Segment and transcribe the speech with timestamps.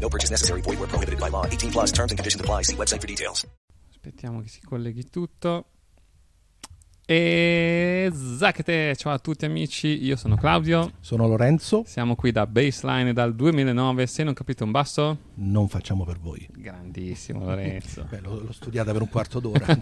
[0.00, 0.62] No purchase necessary.
[0.62, 1.44] Void where prohibited by law.
[1.44, 2.62] 18 plus terms and conditions apply.
[2.62, 3.46] See website for details.
[3.90, 5.66] Aspettiamo che si colleghi tutto.
[7.10, 13.14] E zacchete, ciao a tutti amici, io sono Claudio, Sono Lorenzo, siamo qui da Baseline
[13.14, 16.46] dal 2009, se non capite un basso, non facciamo per voi.
[16.54, 18.04] grandissimo Lorenzo.
[18.10, 19.64] Beh, l'ho, l'ho studiata per un quarto d'ora.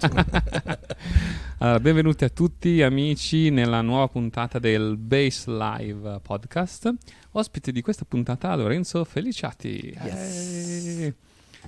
[1.59, 6.95] Allora, benvenuti a tutti amici nella nuova puntata del Base Live podcast.
[7.33, 9.89] Ospite di questa puntata Lorenzo Feliciati.
[9.91, 11.15] Eh.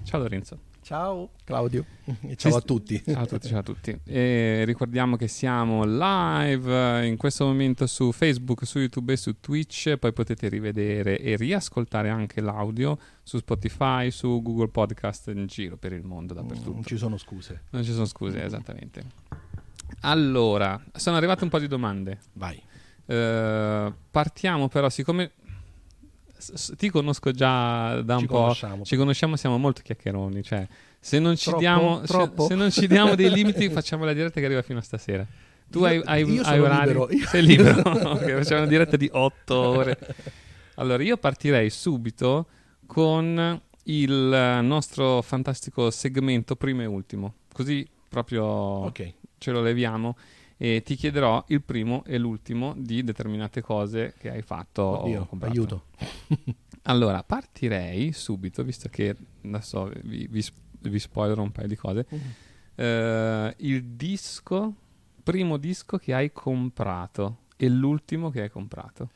[0.05, 0.68] Ciao Lorenzo.
[0.89, 1.85] Ciao Claudio
[2.23, 3.03] e ciao a tutti.
[3.05, 4.01] Ciao a tutti, ciao a tutti.
[4.05, 9.39] E ricordiamo che siamo live eh, in questo momento su Facebook, su YouTube e su
[9.39, 9.99] Twitch.
[9.99, 15.93] Poi potete rivedere e riascoltare anche l'audio su Spotify, su Google Podcast in giro per
[15.93, 16.73] il mondo, dappertutto.
[16.73, 17.65] Non ci sono scuse.
[17.69, 19.05] Non ci sono scuse, esattamente.
[20.01, 22.19] Allora, sono arrivate un po' di domande.
[22.33, 22.59] Vai.
[23.05, 25.33] Eh, partiamo però, siccome
[26.77, 28.85] ti conosco già da un Ci po', conosciamo.
[28.85, 30.43] ci conosciamo, siamo molto chiacchieroni.
[30.43, 30.67] Cioè,
[31.01, 31.59] se non ci, Troppo?
[31.59, 32.47] diamo, se, Troppo?
[32.47, 35.27] se non ci diamo dei limiti, facciamo la diretta che arriva fino a stasera.
[35.71, 36.89] Tu Io- hai, hai, io hai orari?
[36.93, 37.09] libero.
[37.27, 37.81] Sei libero?
[38.13, 39.99] Ok, facciamo una diretta di otto ore.
[40.77, 42.47] Allora, io partirei subito
[42.87, 47.35] con il nostro fantastico segmento primo e ultimo.
[47.53, 49.13] Così proprio Ok.
[49.39, 50.17] ce lo leviamo
[50.61, 55.85] e ti chiederò il primo e l'ultimo di determinate cose che hai fatto Oddio, aiuto.
[56.83, 59.15] Allora, partirei subito, visto che
[59.45, 60.45] adesso vi, vi,
[60.81, 62.07] vi spoilerò un paio di cose.
[62.75, 64.75] Eh, il disco,
[65.23, 69.11] primo disco che hai comprato e l'ultimo che hai comprato.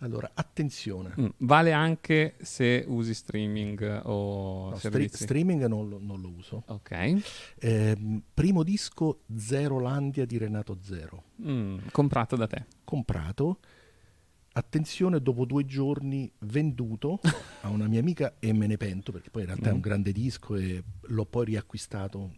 [0.00, 1.12] Allora, attenzione.
[1.20, 5.24] Mm, Vale anche se usi streaming o No, servizi.
[5.24, 6.62] streaming non lo, non lo uso.
[6.66, 7.54] ok.
[7.58, 11.24] Ehm, primo disco Zerolandia di Renato Zero.
[11.42, 12.64] Mm, comprato da te.
[12.84, 13.58] Comprato.
[14.52, 17.20] Attenzione, dopo due giorni venduto
[17.62, 19.82] a una mia amica e me ne pento perché poi in realtà è un Mm.
[19.82, 22.34] grande disco e l'ho poi riacquistato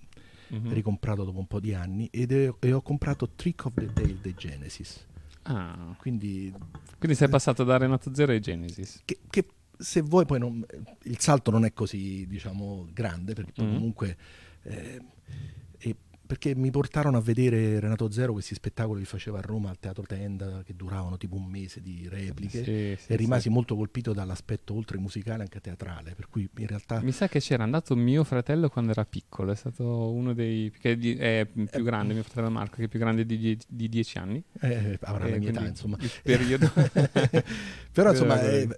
[0.48, 0.72] Mhm.
[0.72, 4.16] ricomprato dopo un po' di anni ed è- e ho comprato Trick of the Tail
[4.16, 5.06] dei Genesis.
[5.42, 6.52] Ah, Quindi
[6.98, 9.00] quindi sei passato da Renato Zero ai Genesis.
[9.04, 9.46] che, che
[9.78, 10.64] se vuoi poi non-
[11.04, 13.72] il salto non è così diciamo grande perché Mhm.
[13.72, 14.16] comunque
[14.64, 15.00] eh,
[16.30, 20.04] perché mi portarono a vedere Renato Zero questi spettacoli che faceva a Roma al Teatro
[20.04, 23.48] Tenda che duravano tipo un mese di repliche Sì, sì, e rimasi sì.
[23.48, 27.64] molto colpito dall'aspetto oltre musicale anche teatrale per cui in realtà Mi sa che c'era
[27.64, 30.70] andato mio fratello quando era piccolo, è stato uno dei...
[30.70, 34.16] che è più grande, mio fratello Marco, che è più grande di, die- di dieci
[34.18, 34.40] anni.
[34.60, 36.70] eh, avrà Eh, la mia età insomma Il periodo...
[37.90, 38.68] però insomma eh,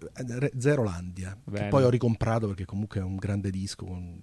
[0.56, 1.68] Zerolandia che Bene.
[1.68, 4.22] poi ho ricomprato perché comunque è un grande disco con-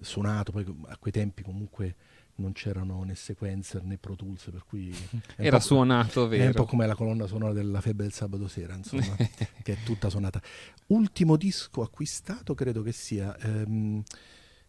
[0.00, 1.96] suonato poi a quei tempi comunque
[2.42, 4.94] non c'erano né sequencer né Pro Tools per cui
[5.36, 6.64] Era suonato, è un po' vero.
[6.66, 9.16] come la colonna sonora della febbre del sabato sera insomma
[9.62, 10.42] che è tutta suonata
[10.88, 14.02] ultimo disco acquistato credo che sia ehm,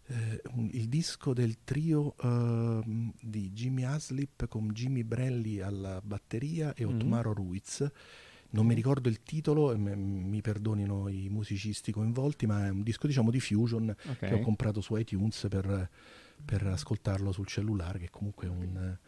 [0.07, 0.41] eh,
[0.71, 6.93] il disco del trio ehm, di Jimmy Haslip con Jimmy Brelli alla batteria e Mhm.
[6.95, 7.89] Otmaro Ruiz
[8.51, 13.31] non mi ricordo il titolo mi perdonino i musicisti coinvolti ma è un disco diciamo
[13.31, 14.17] di fusion Ok.
[14.19, 15.89] che ho comprato su iTunes per,
[16.43, 18.99] per ascoltarlo sul cellulare che comunque è un eh,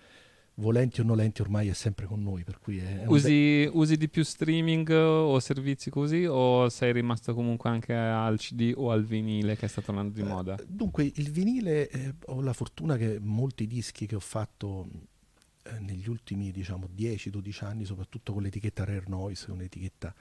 [0.56, 3.70] volenti o nolenti ormai è sempre con noi per cui è, è un be- Usi,
[3.74, 8.92] usi di più streaming o servizi così o sei rimasto comunque anche al CD o
[8.92, 10.56] al vinile che sta tornando di moda?
[10.56, 14.88] Eh, Dunque, il vinile, eh, ho la fortuna che molti dischi che ho fatto
[15.64, 20.14] eh, negli ultimi, diciamo, 10-12 anni, soprattutto con l'etichetta Rare Noise, un'etichetta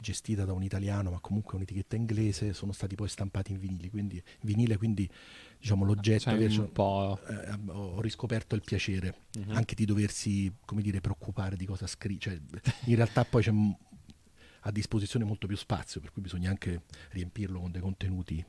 [0.00, 4.22] gestita da un italiano, ma comunque un'etichetta inglese, sono stati poi stampati in vinili, quindi,
[4.42, 5.08] vinile, quindi
[5.58, 7.18] diciamo l'oggetto un po'...
[7.28, 9.54] eh, ho riscoperto il piacere Mhm.
[9.54, 12.20] anche di doversi, come dire, preoccupare di cosa scrivere.
[12.52, 13.76] Cioè, in realtà poi c'è m-
[14.62, 18.44] a disposizione molto più spazio, per cui bisogna anche riempirlo con dei contenuti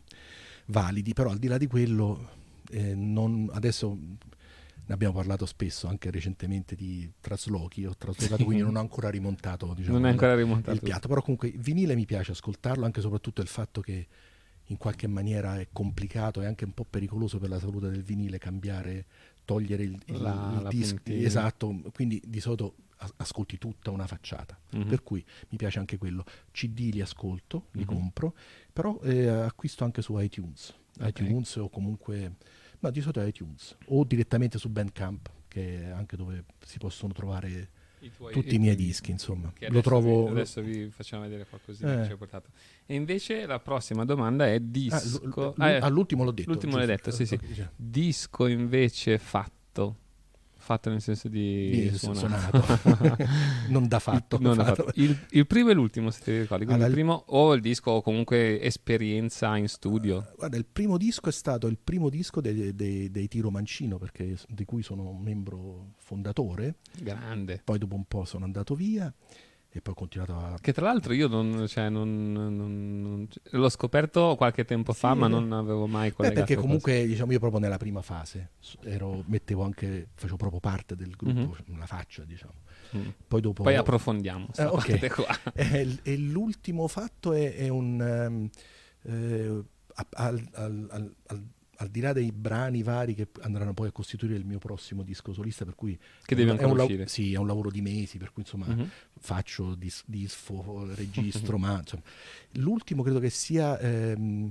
[0.67, 2.37] validi, però al di là di quello
[2.71, 3.97] eh, non- adesso
[4.89, 9.71] ne abbiamo parlato spesso, anche recentemente di traslochi, ho traslocato quindi non ho ancora rimontato
[9.75, 10.75] diciamo, non è ancora rimontato.
[10.75, 14.07] il piatto, però comunque il vinile mi piace ascoltarlo, anche e soprattutto il fatto che
[14.65, 18.39] in qualche maniera è complicato e anche un po' pericoloso per la salute del vinile
[18.39, 19.05] cambiare,
[19.45, 21.25] togliere il, il- La- il la disc, puntina.
[21.27, 24.87] esatto, quindi di solito as- ascolti tutta una facciata, Mhm.
[24.87, 26.23] per cui mi piace anche quello.
[26.51, 27.85] CD li ascolto, li Mhm.
[27.87, 28.33] compro,
[28.73, 31.19] però eh, acquisto anche su iTunes, Ok.
[31.19, 32.35] iTunes o comunque,
[32.79, 37.69] no di solito iTunes, o direttamente su Bandcamp, che è anche dove si possono trovare
[38.01, 39.51] I tuoi- tutti i miei dischi, insomma.
[39.69, 40.25] Lo trovo...
[40.25, 41.97] vi, adesso vi facciamo vedere qualcosina Eh.
[41.97, 42.49] che ci hai portato.
[42.85, 45.19] E invece la prossima domanda è Ah, disco.
[45.25, 46.49] l- l- Ah, all'ultimo l'ho detto.
[46.51, 47.37] l'ultimo l'hai detto, sì, sì.
[47.75, 49.97] Disco invece fatto.
[50.59, 52.61] Fatto nel senso di, di- suonato.
[52.61, 53.17] suonato.
[53.69, 54.35] non da fatto.
[54.35, 54.91] Il, non da fatto.
[54.95, 56.65] Il, il primo e l'ultimo, se ti ricordi.
[56.65, 60.33] Allora, il primo o il disco o comunque esperienza in studio.
[60.37, 64.37] Guarda, il primo disco è stato il primo disco dei, dei, dei Tiro Mancino, perché,
[64.47, 66.75] di cui sono membro fondatore.
[66.99, 67.61] Grande.
[67.63, 69.13] Poi dopo un po' sono andato via
[69.71, 70.57] e poi ho continuato a...
[70.59, 72.55] Che tra l'altro io non, cioè, non- non-
[73.01, 75.29] non- l'ho scoperto qualche tempo fa, Sì, ma eh.
[75.29, 76.39] non avevo mai Beh, collegato.
[76.39, 76.65] perché cose.
[76.65, 78.49] comunque diciamo io proprio nella prima fase
[78.83, 81.75] ero, mettevo anche, facevo proprio parte del gruppo, Mhm.
[81.75, 82.53] una faccia diciamo.
[82.97, 83.07] Mm.
[83.27, 83.61] Poi dopo...
[83.61, 84.47] Poi approfondiamo.
[84.57, 84.85] Eh, ok.
[84.87, 85.27] parte qua.
[85.53, 88.01] E, l- e l'ultimo fatto è, è un...
[88.01, 88.49] ehm,
[89.03, 89.63] eh,
[90.13, 90.87] al, al-
[91.27, 91.45] al-
[91.81, 95.33] al- di là dei brani vari che andranno poi a costituire il mio prossimo disco
[95.33, 97.03] solista, per cui Che deve è ancora un, lav-.
[97.05, 98.89] Sì, è un lavoro di mesi, per cui insomma Mhm.
[99.19, 102.03] faccio dis- disfo, registro, ma insomma,
[102.53, 104.49] l'ultimo credo che sia ehm,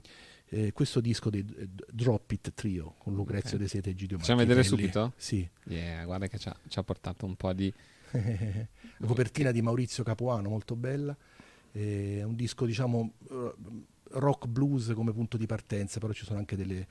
[0.50, 3.62] eh, questo disco di eh, Drop It Trio con Lucrezio Ok.
[3.62, 5.12] De Sete e Gidio Facciamo vedere subito?
[5.16, 5.46] Sì.
[5.64, 7.70] Yeah, guarda che ci ha, ci ha portato un po' di...
[9.04, 11.16] Copertina di Maurizio Capuano, molto bella.
[11.72, 13.52] Eh, È un disco, diciamo, eh,
[14.12, 16.86] rock blues come punto di partenza, però ci sono anche delle,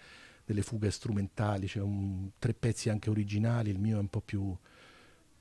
[0.47, 4.57] delle fughe strumentali, c'è un- tre pezzi anche originali, il mio è un po' più,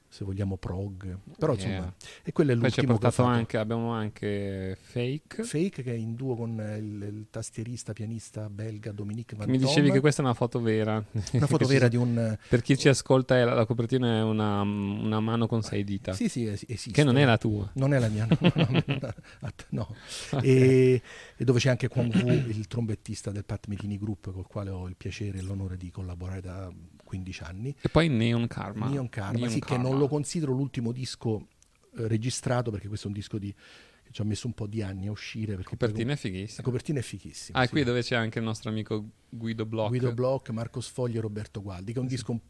[0.08, 1.19] se vogliamo, prog.
[1.38, 1.67] Però Yeah.
[1.69, 3.23] insomma, e quello è Poi l'ultimo fatto.
[3.25, 5.43] anche, abbiamo anche Fake.
[5.44, 9.58] Fake che è in duo con eh, il, il tastierista pianista belga Dominique Van Mi
[9.58, 11.03] dicevi che questa è una foto vera.
[11.32, 14.61] una foto vera di un eh, Per chi ci ascolta, la, la copertina è una,
[14.62, 16.12] una mano con sei dita.
[16.12, 16.91] Sì, sì, es- esiste.
[16.93, 17.70] Che non è la tua.
[17.75, 18.38] Non è la mia, no.
[18.41, 18.85] no,
[19.70, 19.94] no,
[20.31, 20.41] no.
[20.43, 21.03] E,
[21.37, 24.88] e dove c'è anche Kwang Wu, il trombettista del Pat Metini Group, col quale ho
[24.88, 26.73] il piacere e l'onore di collaborare da
[27.05, 27.75] 15 anni.
[27.81, 28.88] E poi Neon Karma.
[28.88, 29.88] Neon Karma, Neon sì, che Karma.
[29.96, 31.48] Non lo considero l'ultimo disco
[31.96, 34.82] eh, registrato, perché questo è un disco di, che ci ha messo un po' di
[34.82, 35.56] anni a uscire.
[35.62, 36.62] Copertina è com- la fighissima.
[36.62, 37.58] copertina è fighissima.
[37.58, 37.70] Ah, sì.
[37.70, 39.88] qui dove c'è anche il nostro amico Guido Bloch.
[39.88, 42.40] Guido Bloch, Marco Sfogli e Roberto Gualdi, che è un disco un-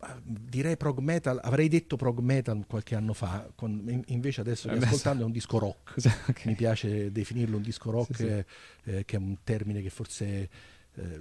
[0.00, 4.68] ah, direi prog metal, avrei detto prog metal qualche anno fa, con- in- invece adesso
[4.68, 5.94] Adesso- riascoltando è un disco rock.
[6.00, 6.44] Cioè, ok.
[6.46, 8.28] Mi piace definirlo un disco rock, Sì, sì.
[8.28, 8.44] eh,
[8.84, 10.48] eh, che è un termine che forse eh,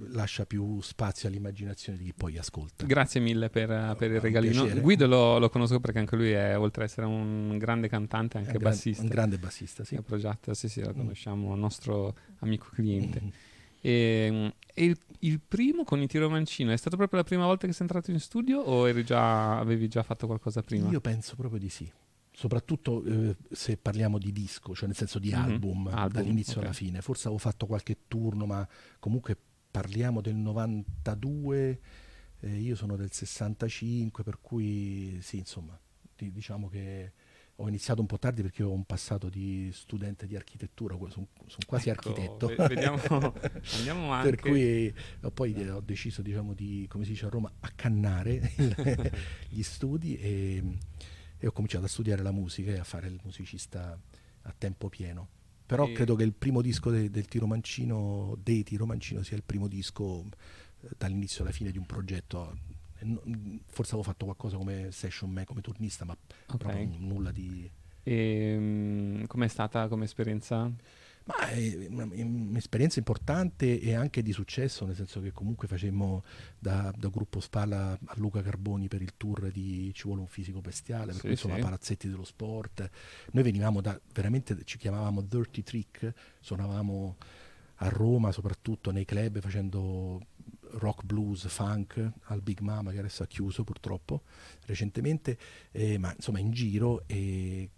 [0.09, 2.85] lascia più spazio all'immaginazione di chi poi ascolta.
[2.85, 4.67] Grazie mille per, per il regalino.
[4.81, 8.57] Guido lo, lo conosco perché anche lui è, oltre ad essere un grande cantante, anche
[8.57, 9.03] un, bassista.
[9.03, 9.99] un grande bassista, sì.
[10.01, 10.97] Progetto, sì, sì, lo Mm.
[10.97, 13.21] conosciamo, il nostro amico cliente.
[13.23, 13.27] Mm.
[13.81, 17.67] E, e il, il primo con il tiro mancino è stato proprio la prima volta
[17.67, 20.89] che sei entrato in studio o eri già, avevi già fatto qualcosa prima?
[20.89, 21.89] Io penso proprio di sì.
[22.31, 25.35] Soprattutto eh, se parliamo di disco, cioè nel senso di Mhm.
[25.41, 26.63] album, Album, dall'inizio ok.
[26.63, 27.01] alla fine.
[27.01, 28.67] Forse avevo fatto qualche turno, ma
[28.99, 29.35] comunque
[29.77, 31.79] parliamo del 92,
[32.39, 35.79] eh, io sono del 65, per cui sì, insomma,
[36.15, 37.11] di- diciamo che
[37.59, 41.27] ho iniziato un po' tardi perché ho un passato di studente di architettura, sono,
[41.67, 42.47] quasi Ecco, architetto.
[42.47, 42.99] ve- vediamo,
[43.77, 44.29] andiamo anche.
[44.31, 49.11] per cui eh, poi ho deciso, diciamo, di, come si dice a Roma, accannare il-
[49.49, 50.63] gli studi e,
[51.37, 53.95] e ho cominciato a studiare la musica e a fare il musicista
[54.41, 55.35] a tempo pieno.
[55.67, 59.35] Però E- credo che il primo disco de- del Tiro Mancino, dei Tiro Mancino, sia
[59.37, 60.23] il primo disco
[60.81, 62.57] eh, dall'inizio alla fine di un progetto.
[62.99, 63.21] E no-
[63.67, 66.13] Forse avevo fatto qualcosa come session man, come turnista, ma
[66.47, 66.57] Ok.
[66.57, 67.69] proprio nulla di...
[68.03, 70.71] E, mm, com'è stata come esperienza?
[71.27, 71.87] Ma è
[72.21, 76.23] un'esperienza importante e anche di successo, nel senso che comunque facemmo
[76.57, 80.61] da, da gruppo Spalla a Luca Carboni per il tour di Ci vuole un fisico
[80.61, 81.61] bestiale, per Sì, insomma sì.
[81.61, 82.89] palazzetti dello sport.
[83.31, 87.17] Noi venivamo da, veramente ci chiamavamo Dirty Trick, suonavamo
[87.81, 90.21] a Roma soprattutto nei club facendo
[90.71, 94.23] rock blues, funk al Big Mama che adesso ha chiuso purtroppo
[94.65, 95.37] recentemente,
[95.71, 97.69] eh, ma insomma in giro e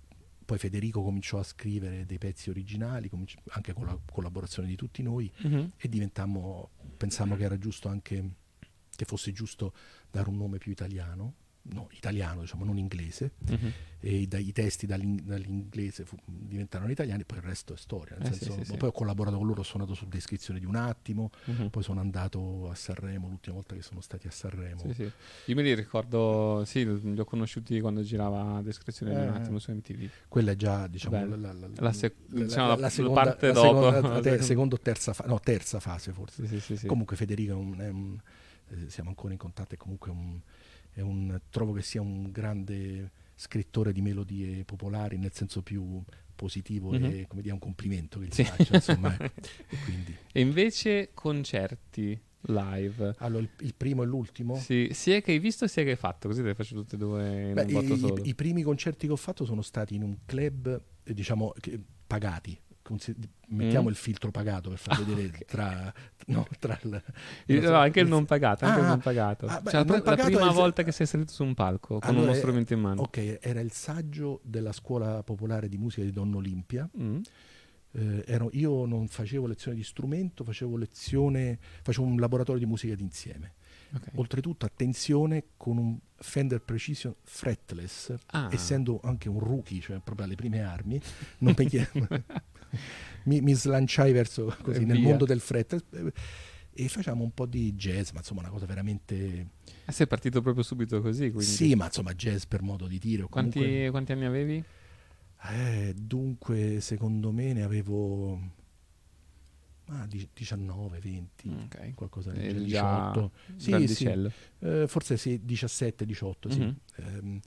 [0.49, 5.03] poi Federico cominciò a scrivere dei pezzi originali, cominci- anche con la collaborazione di tutti
[5.03, 5.31] noi
[5.77, 8.31] e diventammo, pensammo che era giusto anche
[8.89, 9.75] che fosse giusto
[10.09, 13.71] dare un nome più italiano no, italiano, diciamo, non inglese, Mhm.
[14.01, 18.15] e i, dai- i testi dall'in- dall'inglese fu- diventarono italiani, poi il resto è storia.
[18.17, 18.77] Nel Eh, sì, senso, sì, sì.
[18.77, 21.69] Poi ho collaborato con loro, ho suonato su Descrizione di un attimo, Mhm.
[21.69, 24.79] poi sono andato a Sanremo, l'ultima volta che sono stati a Sanremo.
[24.79, 25.11] Sì, sì.
[25.45, 29.37] Io me li ricordo, sì, li ho conosciuti quando girava Descrizione di un Eh.
[29.37, 30.09] attimo su MTV.
[30.27, 31.35] Quella è già, diciamo, Bello.
[31.35, 33.91] la, la- La sec- diciamo, la- la parte dopo.
[33.91, 36.47] seconda, te- La seconda o terza fase, no, terza fase forse.
[36.47, 36.87] Sì, sì, sì, sì.
[36.87, 38.17] Comunque Federica è un, è un-
[38.69, 40.39] eh, siamo ancora in contatto, è comunque un,
[41.01, 46.01] un- trovo che sia un grande scrittore di melodie popolari nel senso più
[46.35, 47.03] positivo Mhm.
[47.05, 48.43] e come dire un complimento che gli Sì.
[48.43, 49.15] faccio, insomma,
[49.69, 53.15] e E invece concerti live.
[53.17, 56.27] allora il, il primo e l'ultimo Sì, sia che hai visto sia che hai fatto,
[56.29, 58.23] così te le faccio tutte e due in Beh, un botto i, solo.
[58.23, 61.79] i- i primi concerti che ho fatto sono stati in un club eh, diciamo che-
[62.07, 62.57] pagati
[63.49, 63.91] mettiamo Mm.
[63.91, 65.45] il filtro pagato per far vedere ok.
[65.45, 65.93] tra,
[66.27, 67.03] no, tra il,
[67.47, 69.45] Il- so, no, anche il non pagato, anche il Ah, non pagato.
[69.47, 71.31] ah, beh, Cioè, la, il non la pagato prima è il- volta che sei salito
[71.33, 73.01] su un palco con Allora, uno eh, strumento in mano.
[73.01, 76.89] Ok, era il saggio della scuola popolare di musica di Don Olimpia.
[76.99, 77.19] Mm.
[77.91, 82.93] Eh, ero- io non facevo lezione di strumento, facevo lezione, facevo un laboratorio di musica
[82.93, 83.53] d'insieme.
[83.91, 84.09] Ok.
[84.15, 88.47] Oltretutto, attenzione, con un Fender Precision fretless, Ah.
[88.51, 91.01] essendo anche un rookie, cioè proprio alle prime armi,
[91.39, 91.89] non chied-
[93.25, 96.11] mi, mi slanciai verso così E nel mondo del eh,
[96.71, 99.47] e facciamo un po' di jazz, ma insomma una cosa veramente...
[99.85, 101.43] Ah, sei partito proprio subito così, quindi.
[101.43, 103.23] Sì, ma insomma jazz per modo di dire.
[103.23, 104.63] Quanti, comunque- quanti anni avevi?
[105.41, 108.39] Eh, dunque, secondo me ne avevo
[109.87, 111.93] ah, di- 19, 20, Ok.
[111.95, 113.31] qualcosa del Eri genere, già 18.
[113.55, 116.59] Sì, sì, eh, forse sì, 17, 18, sì.
[116.61, 117.39] Mhm.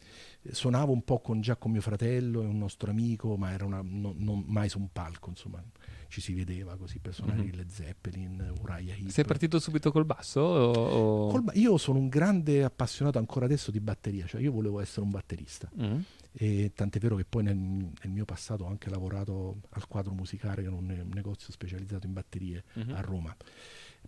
[0.51, 3.81] Suonavo un po' con, già con mio fratello e un nostro amico, ma era una,
[3.83, 5.63] no- non mai su un palco, insomma,
[6.09, 7.49] ci si vedeva così per suonare Mhm.
[7.49, 9.09] il Led Zeppelin, Uriah Heep.
[9.09, 10.41] Sei partito subito col basso?
[10.41, 14.81] O, Col ba- io sono un grande appassionato ancora adesso di batteria, cioè io volevo
[14.81, 15.71] essere un batterista.
[15.81, 16.01] Mm.
[16.35, 20.63] E tant'è vero che poi nel, nel mio passato ho anche lavorato al quadro musicale,
[20.63, 22.93] che è un, negozio specializzato in batterie Mhm.
[22.95, 23.37] a Roma,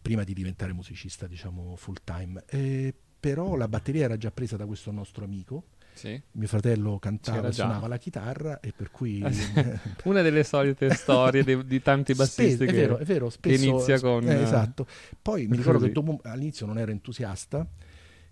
[0.03, 2.43] prima di diventare musicista, diciamo, full time.
[2.47, 2.93] E
[3.25, 5.65] però la batteria era già presa da questo nostro amico,
[5.95, 6.21] Sì.
[6.33, 7.65] mio fratello cantava C'era e già.
[7.65, 9.23] suonava la chitarra e per cui...
[10.05, 13.65] Una delle solite storie di, di tanti bassisti Spesso- che, è vero, è vero, spesso,
[13.65, 14.29] inizia con...
[14.29, 14.87] eh, esatto.
[15.23, 15.93] Poi mi ricordo così.
[15.93, 17.67] che dopo, all'inizio non ero entusiasta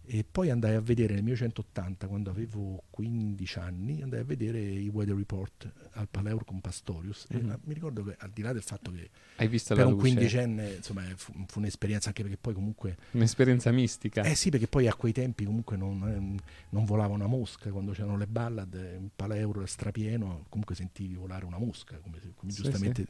[0.04, 4.59] e poi andai a vedere nel mio 180 quando avevo 15 anni, andai a vedere
[4.61, 7.50] i Weather Report al Paleur con Pastorius e Mhm.
[7.50, 9.97] eh, mi ricordo che al di là del fatto che Hai visto per la un
[9.97, 10.12] luce?
[10.14, 14.23] quindicenne insomma fu, fu un'esperienza anche perché poi comunque Un'esperienza mistica.
[14.23, 16.38] eh sì perché poi a quei tempi comunque non, ehm,
[16.71, 21.44] non volava una mosca quando c'erano le ballad eh, in Paleur strapieno comunque sentivi volare
[21.44, 23.06] una mosca come, come Sì, giustamente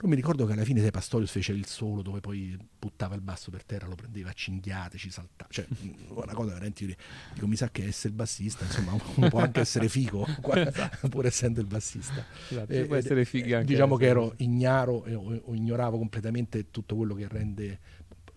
[0.00, 3.20] però mi ricordo che alla fine De Pastorius fece il solo dove poi buttava il
[3.20, 5.50] basso per terra, lo prendeva a cinghiate, ci saltava.
[5.52, 6.84] Cioè, mh, una cosa veramente.
[6.84, 6.94] io
[7.34, 10.64] Dico, mi sa che essere il bassista, insomma, uno può anche essere figo, qua-
[11.10, 12.24] pur essendo il bassista.
[12.48, 15.98] Esatto, Eh, può ed- essere fighi anche Diciamo che ero ignaro e o, o ignoravo
[15.98, 17.80] completamente tutto quello che rende.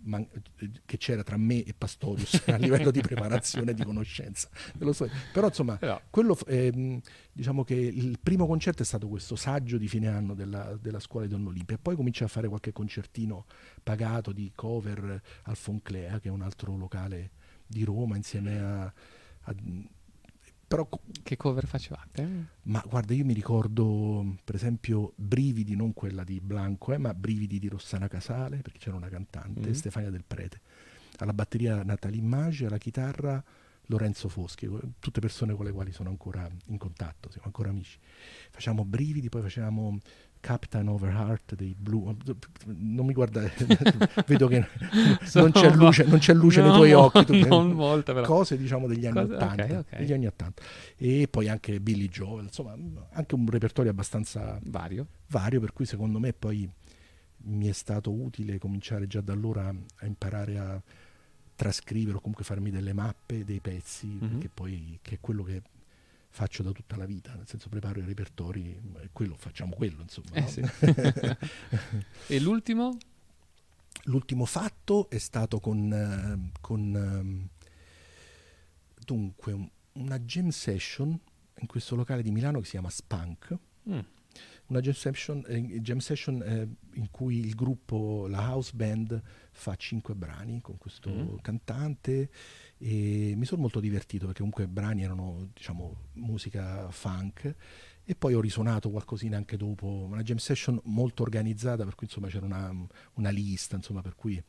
[0.03, 0.27] Man-
[0.85, 4.49] che c'era tra me e Pastorius a livello di preparazione e di conoscenza.
[5.31, 6.99] Però insomma Però, quello, ehm,
[7.31, 11.25] diciamo che il primo concerto è stato questo saggio di fine anno della, della scuola
[11.25, 11.77] di Don Olimpia.
[11.77, 13.45] Poi comincia a fare qualche concertino
[13.81, 17.31] pagato di cover al Fonclea che è un altro locale
[17.65, 19.55] di Roma insieme a, a-
[20.73, 20.89] però
[21.21, 22.47] che cover facevate?
[22.63, 27.59] ma guarda io mi ricordo per esempio Brividi non quella di Blanco eh, ma Brividi
[27.59, 29.73] di Rossana Casale perché c'era una cantante Mhm.
[29.73, 30.61] Stefania Del Prete
[31.17, 33.43] alla batteria Natalie Maggi alla chitarra
[33.87, 37.99] Lorenzo Foschi, tutte persone con le quali sono ancora in contatto, siamo ancora amici.
[38.49, 39.97] Facciamo brividi, poi facevamo
[40.45, 42.13] Captain Overheart dei Blue.
[42.65, 43.49] Non mi guarda,
[44.27, 44.67] vedo che
[45.35, 47.23] non c'è luce, non c'è luce nei no, tuoi occhi.
[47.23, 48.25] tu- non molta, però.
[48.25, 49.79] Cose diciamo degli anni ok, 80.
[49.79, 49.97] ok.
[49.97, 50.61] Degli anni 80.
[50.97, 52.75] E poi anche Billy Joel, insomma,
[53.13, 55.07] anche un repertorio abbastanza Vario.
[55.29, 56.69] vario, per cui secondo me poi
[57.45, 60.81] mi è stato utile cominciare già da allora a imparare a
[61.55, 64.27] trascrivere o comunque farmi delle mappe dei pezzi, Mhm.
[64.29, 65.61] perché poi che è quello che
[66.35, 70.31] faccio da tutta la vita, nel senso preparo i repertori, quello facciamo quello, insomma.
[70.31, 70.47] Eh no?
[70.47, 70.61] sì.
[72.33, 72.97] e l'ultimo?
[74.05, 77.47] L'ultimo fatto è stato con, eh, con, ehm,
[79.05, 81.17] dunque un- una jam session
[81.59, 83.55] in questo locale di Milano che si chiama Spunk.
[83.89, 83.99] Mm.
[84.67, 89.21] Una jam session, eh, jam session, eh, in cui il gruppo, la house band,
[89.51, 91.35] fa cinque brani con questo Mm.
[91.41, 92.29] cantante
[92.77, 97.55] e mi sono molto divertito perché comunque i brani erano diciamo musica funk
[98.03, 102.27] e poi ho risuonato qualcosina anche dopo, una jam session molto organizzata per cui insomma
[102.27, 102.73] c'era una,
[103.13, 104.41] una lista insomma per cui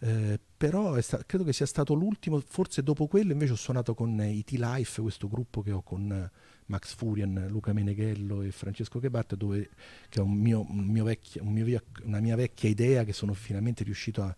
[0.00, 3.94] eh, però è sta- credo che sia stato l'ultimo, forse dopo quello invece ho suonato
[3.94, 6.30] con i T-Life, questo gruppo che ho con eh,
[6.66, 9.70] Max Furian, Luca Meneghello e Francesco Chebat, dove,
[10.10, 13.32] che è un mio, un mio vecchio- un mio una mia vecchia idea che sono
[13.32, 14.36] finalmente riuscito a,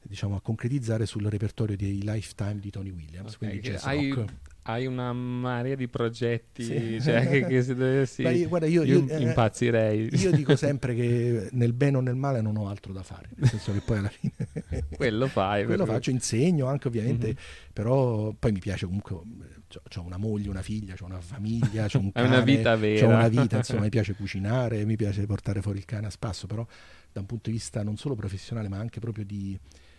[0.00, 4.12] diciamo, a concretizzare sul repertorio dei Lifetime di Tony Williams, Ok, quindi che jazz hai,
[4.12, 4.32] rock.
[4.68, 6.98] Hai una marea di progetti, Sì.
[7.00, 8.22] cioè, che, che se dovessi...
[8.22, 10.10] Beh, io- guarda, io- io io, eh, impazzirei.
[10.12, 13.48] Io dico sempre che nel bene o nel male non ho altro da fare, nel
[13.48, 14.34] senso che poi alla fine
[14.94, 15.64] Quello fai.
[15.64, 17.34] quello per- faccio, insegno anche ovviamente, Mhm.
[17.72, 22.12] però poi mi piace comunque, ho una moglie, una figlia, ho una famiglia, c'ho un
[22.12, 23.06] cane, una vita vera.
[23.06, 26.66] una vita, insomma mi piace cucinare, mi piace portare fuori il cane a spasso, però
[27.10, 29.58] da un punto di vista non solo professionale ma anche proprio di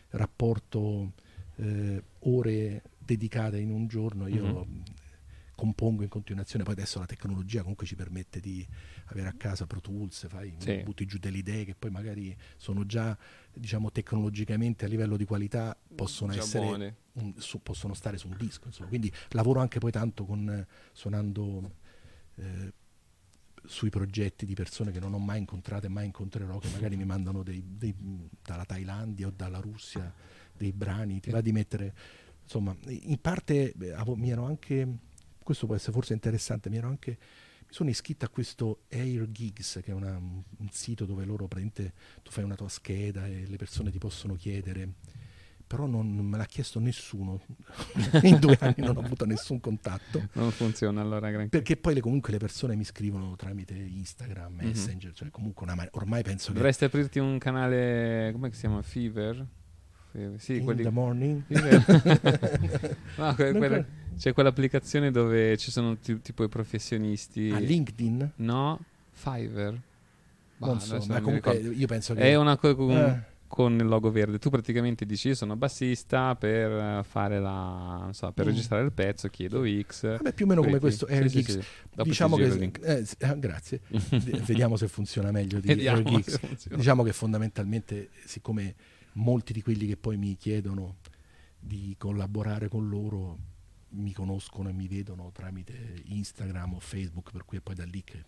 [0.10, 1.14] rapporto
[1.58, 2.82] eh, ore
[3.14, 4.84] dedicate in un giorno, io Mhm.
[5.56, 8.66] compongo in continuazione, poi adesso la tecnologia comunque ci permette di
[9.08, 10.82] avere a casa Pro Tools, fai, Sì.
[10.84, 13.18] butti giù delle idee che poi magari sono già
[13.54, 18.38] diciamo tecnologicamente a livello di qualità possono Già essere un- su- possono stare su un
[18.38, 18.88] disco insomma.
[18.88, 21.74] quindi lavoro anche poi tanto con suonando
[22.36, 22.74] eh,
[23.66, 27.04] sui progetti di persone che non ho mai incontrato e mai incontrerò che magari mi
[27.04, 27.94] mandano dei, dei-
[28.42, 30.14] dalla Thailandia o dalla Russia
[30.56, 31.94] dei brani ti va di mettere
[32.50, 34.88] insomma in parte beh, avevo- mi ero anche
[35.44, 37.12] questo può essere forse interessante mi ero anche
[37.62, 41.94] mi sono iscritto a questo Air Gigs che è una- un sito dove loro praticamente
[42.24, 44.94] tu fai una tua scheda e le persone ti possono chiedere
[45.68, 47.40] però non me l'ha chiesto nessuno
[48.24, 51.50] in due anni non ho avuto nessun contatto Non funziona allora granché.
[51.50, 54.66] perché poi le- comunque le persone mi scrivono tramite Instagram, Mhm.
[54.66, 58.82] Messenger, cioè comunque una ma- ormai penso che Dovresti aprirti un canale, come si chiama?
[58.82, 59.46] Fever?
[60.38, 60.84] Sì, in quelli...
[60.84, 61.42] the morning.
[63.18, 63.86] No, que- quella-
[64.18, 67.52] c'è quell'applicazione dove ci sono ti- tipo i professionisti.
[67.52, 68.80] a LinkedIn No,
[69.12, 69.76] Fiverr.
[70.58, 73.24] Bah, non so, ma non comunque io penso che È una co- con, Eh.
[73.48, 74.40] con il logo verde.
[74.40, 78.00] Tu praticamente dici: Io sono bassista per eh, fare la.
[78.02, 78.50] Non so, per Mm.
[78.50, 80.02] registrare il pezzo, chiedo X.
[80.18, 81.64] Vabbè, più o meno come questo Air sì, sì, sì.
[82.04, 83.80] Diciamo che eh, eh, grazie
[84.46, 86.02] vediamo se funziona meglio di Air
[86.72, 88.76] diciamo che fondamentalmente siccome
[89.14, 90.98] molti di quelli che poi mi chiedono
[91.60, 93.38] di collaborare con loro
[93.92, 98.04] mi conoscono e mi vedono tramite Instagram o Facebook per cui è poi da lì
[98.04, 98.24] che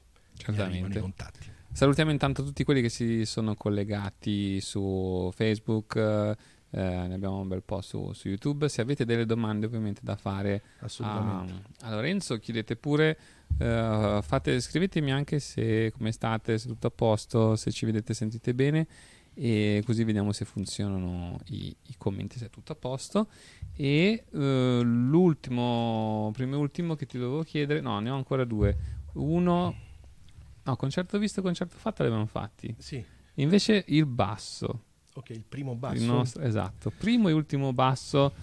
[0.46, 1.00] arrivano i Certamente.
[1.00, 1.40] contatti
[1.74, 5.96] Salutiamo intanto tutti quelli che si sono collegati su Facebook.
[5.96, 6.36] eh,
[6.72, 8.68] ne abbiamo un bel po' su, su YouTube.
[8.68, 11.46] Se avete delle domande, ovviamente, da fare a,
[11.82, 13.18] a Lorenzo, chiedete pure.
[13.58, 18.54] eh, fate, scrivetemi anche se come state, se tutto a posto, se ci vedete, sentite
[18.54, 18.88] bene.
[19.34, 23.30] E così vediamo se funzionano i, i commenti, se è tutto a posto.
[23.76, 28.78] E eh, l'ultimo, primo e ultimo che ti dovevo chiedere, no, ne ho ancora due.
[29.14, 29.76] Uno,
[30.64, 32.74] no, concerto visto, concerto fatto, li abbiamo fatti.
[32.78, 33.04] sì
[33.36, 38.34] Invece il basso, ok il primo il basso nostro- esatto, primo e ultimo basso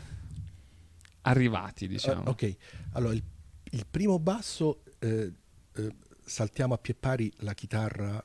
[1.23, 2.23] arrivati, diciamo.
[2.25, 2.57] Ah, ok,
[2.93, 3.23] allora il,
[3.71, 5.33] il primo basso eh,
[5.75, 8.25] eh, saltiamo a pie pari la chitarra.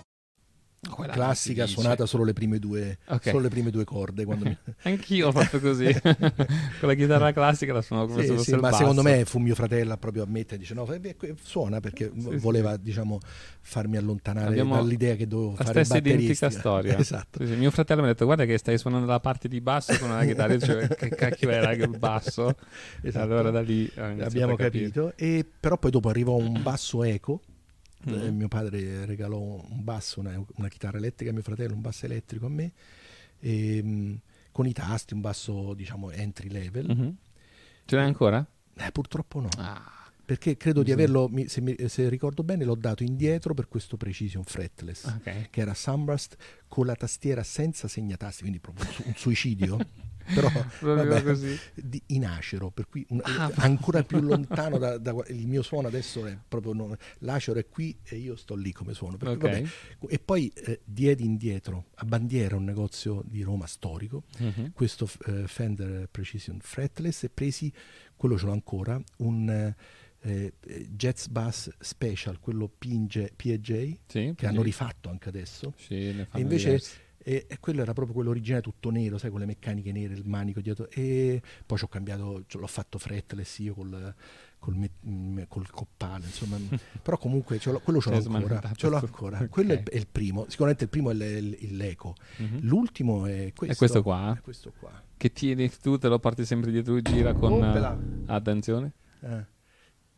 [1.01, 3.29] Quella classica suonata solo le prime due, Ok.
[3.29, 4.25] solo le prime due corde.
[4.25, 5.85] Quando mi- Anch'io ho fatto così.
[6.79, 8.77] Con la chitarra classica la suono come Sì, se sì, fosse il ma basso.
[8.77, 10.87] secondo me fu mio fratello a proprio ammettere, dice no,
[11.43, 13.19] suona perché Sì, voleva diciamo
[13.61, 16.97] farmi allontanare Abbiamo dall'idea che dovevo La fare il stessa identica storia.
[16.99, 17.39] esatto.
[17.39, 19.97] Sì, sì, Mio fratello mi ha detto: Guarda, che stai suonando la parte di basso
[19.97, 20.53] con una chitarra.
[20.53, 22.55] Io dicevo, che cacchio era il basso?
[23.01, 23.23] Esatto.
[23.23, 25.13] Allora da lì abbiamo a capito.
[25.15, 27.41] E, però poi dopo arrivò un basso eco.
[28.09, 28.13] Mm.
[28.13, 32.05] Eh, mio padre regalò un basso, una, una chitarra elettrica a mio fratello, un basso
[32.05, 32.71] elettrico a me,
[33.39, 34.19] e, mh,
[34.51, 36.87] con i tasti, un basso diciamo entry level.
[36.87, 37.15] Mhm.
[37.85, 38.45] Ce l'hai ancora?
[38.75, 39.49] Eh, purtroppo no.
[39.57, 43.67] Ah, perché credo di averlo, mi- se, mi- se ricordo bene, l'ho dato indietro per
[43.67, 45.49] questo Precision Fretless, Ok.
[45.49, 46.37] che era Sunburst
[46.67, 49.77] con la tastiera senza segnatasti, quindi proprio un suicidio.
[50.33, 50.49] Però
[50.81, 51.57] vabbè, così.
[51.73, 55.61] di- in acero, per cui un- Ah, eh, ancora più lontano da, da il mio
[55.61, 59.17] suono adesso è proprio non- l'acero è qui e io sto lì come suono.
[59.17, 59.51] Per cui, Ok.
[59.53, 60.13] vabbè.
[60.13, 64.71] E poi eh, diedi indietro a Bandiera, un negozio di Roma storico, Mhm.
[64.73, 67.71] questo eh, Fender Precision Fretless e presi,
[68.15, 69.75] quello ce l'ho ancora, un eh,
[70.23, 70.53] eh,
[70.91, 74.65] Jets Bass Special, quello PJ, PJ Sì, che hanno sì.
[74.65, 75.73] rifatto anche adesso.
[75.77, 76.91] Sì, E invece diversi.
[77.23, 80.25] E, e quello era proprio quello originale tutto nero, sai, con le meccaniche nere, il
[80.25, 80.89] manico dietro.
[80.89, 84.13] E poi ci ho cambiato, l'ho fatto fretless io col,
[84.59, 86.57] col, me- mm, col coppale, insomma.
[87.01, 88.71] Però comunque ce quello ce l'ho ancora.
[88.75, 89.39] Ce l'ho ancora.
[89.39, 89.49] Ok.
[89.49, 90.45] Quello è il, è il primo.
[90.47, 92.15] Sicuramente il primo è il- l'eco.
[92.37, 92.59] Mhm.
[92.61, 93.73] L'ultimo è questo.
[93.73, 94.35] È questo qua?
[94.37, 94.91] È questo qua.
[95.17, 97.53] Che tieni tu, te lo porti sempre dietro e gira con...
[97.53, 97.95] Oppela.
[97.97, 98.91] eh, attenzione.
[99.21, 99.45] Eh.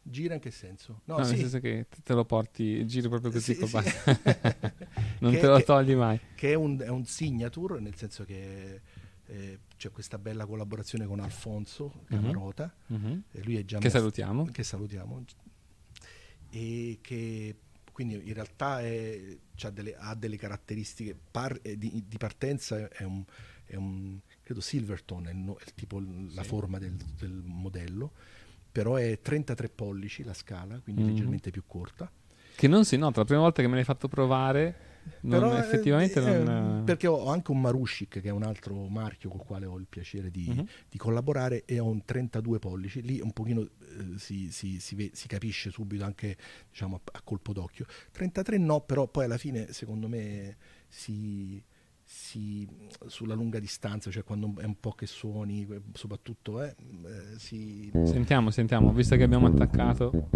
[0.06, 1.02] Gira in che senso?
[1.06, 1.32] No, No, sì.
[1.32, 3.74] nel senso che te lo porti, giri proprio così Sì, sì.
[5.20, 6.20] non Che- te lo che- togli mai.
[6.36, 8.82] Che è un, è un signature, nel senso che
[9.28, 12.74] eh, c'è questa bella collaborazione con Alfonso Camarota.
[12.88, 13.24] Mhm.
[13.32, 14.46] e lui è già Che mio- salutiamo.
[14.46, 15.24] Che salutiamo.
[16.50, 17.56] E che
[17.92, 23.04] quindi in realtà è- c'ha delle- ha delle caratteristiche par- eh, di, di partenza è
[23.04, 23.24] un,
[23.66, 26.02] è un- credo Silverton è il, no- è il tipo
[26.34, 28.14] la forma del, del modello
[28.74, 31.08] però è 33 pollici la scala quindi Mhm.
[31.10, 32.12] leggermente più corta
[32.56, 35.60] Che non si nota, la prima volta che me l'hai fatto provare, non- Però, eh,
[35.60, 36.84] effettivamente eh, non...
[36.86, 40.30] perché ho anche un Marushik che è un altro marchio col quale ho il piacere
[40.30, 40.66] di, Mhm.
[40.90, 45.12] di collaborare e ho un 32 pollici lì un pochino eh, si, si- si ve-
[45.14, 46.38] si capisce subito anche
[46.70, 50.56] diciamo, a, a colpo d'occhio 33 no però poi alla fine secondo me
[50.88, 51.62] si,
[52.14, 52.68] si-
[53.08, 57.92] sulla lunga distanza cioè quando è un po' che suoni eh, soprattutto eh, eh, si,
[58.04, 60.30] Sentiamo, sentiamo, visto che abbiamo attaccato.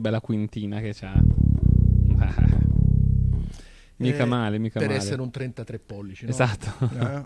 [0.00, 1.12] Che bella quintina che c'ha.
[3.96, 4.98] mica eh, male, mica per male.
[5.00, 6.30] essere un 33 pollici no?
[6.30, 6.88] Esatto.
[6.94, 7.24] Eh.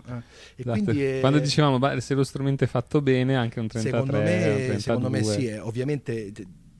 [0.55, 0.91] E Esatto.
[0.91, 4.23] è- Quando dicevamo "Beh, se lo strumento è fatto bene, anche un 33 secondo un
[4.23, 4.79] me, 32.
[4.79, 6.31] secondo me sì, è, ovviamente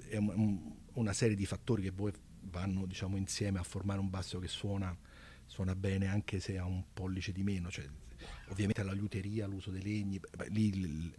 [0.09, 2.11] è un- un- una serie di fattori che poi
[2.51, 4.95] vanno diciamo, insieme a formare un basso che suona,
[5.45, 7.69] suona bene anche se ha un pollice di meno.
[7.69, 7.85] Cioè,
[8.49, 11.11] ovviamente la liuteria, l'uso dei legni, beh, lì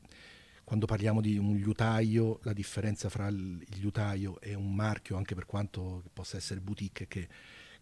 [0.67, 5.47] quando parliamo di un liutaio, la differenza fra il, liutaio e un marchio, anche per
[5.47, 7.29] quanto possa essere boutique, è che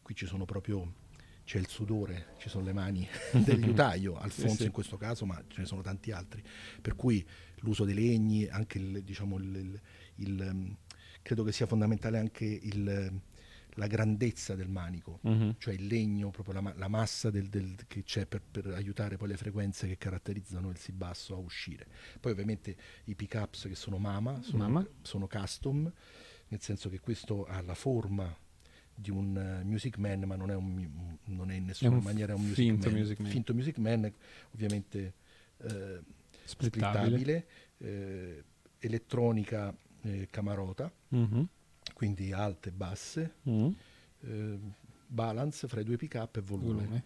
[0.03, 0.93] qui ci sono proprio
[1.47, 4.65] c'è il sudore, ci sono le mani del liutaio, Alfonso sì.
[4.65, 6.43] in questo caso, ma ce ne sono tanti altri.
[6.83, 7.27] Per cui
[7.61, 9.81] l'uso dei legni, anche il, diciamo, il, il-
[10.17, 10.77] il, ehm,
[11.23, 13.19] credo che sia fondamentale anche il,
[13.75, 15.57] la grandezza del manico, Mhm.
[15.59, 19.29] cioè il legno, proprio la, la massa del- del- che c'è per, per aiutare poi
[19.29, 21.87] le frequenze che caratterizzano il si basso a uscire.
[22.21, 24.87] Poi ovviamente i pick-ups che sono Mama, sono, Mama.
[25.03, 25.91] sono custom,
[26.49, 28.33] nel senso che questo ha la forma
[28.97, 32.35] di un eh, Music Man, ma non è, un, non è in nessuna un maniera
[32.35, 32.99] un Music finto Man.
[32.99, 33.31] Music Man.
[33.31, 34.13] Finto Music Man,
[34.53, 35.15] ovviamente
[35.59, 36.01] eh,
[36.45, 37.19] Splittabile.
[37.19, 37.47] splittabile,
[37.79, 38.45] eh,
[38.79, 41.49] elettronica eh, camarota, Mhm.
[41.95, 43.75] Quindi alte e basse, Mhm.
[44.21, 44.59] eh,
[45.07, 46.73] balance fra i due pick up e volume.
[46.85, 47.05] Volume.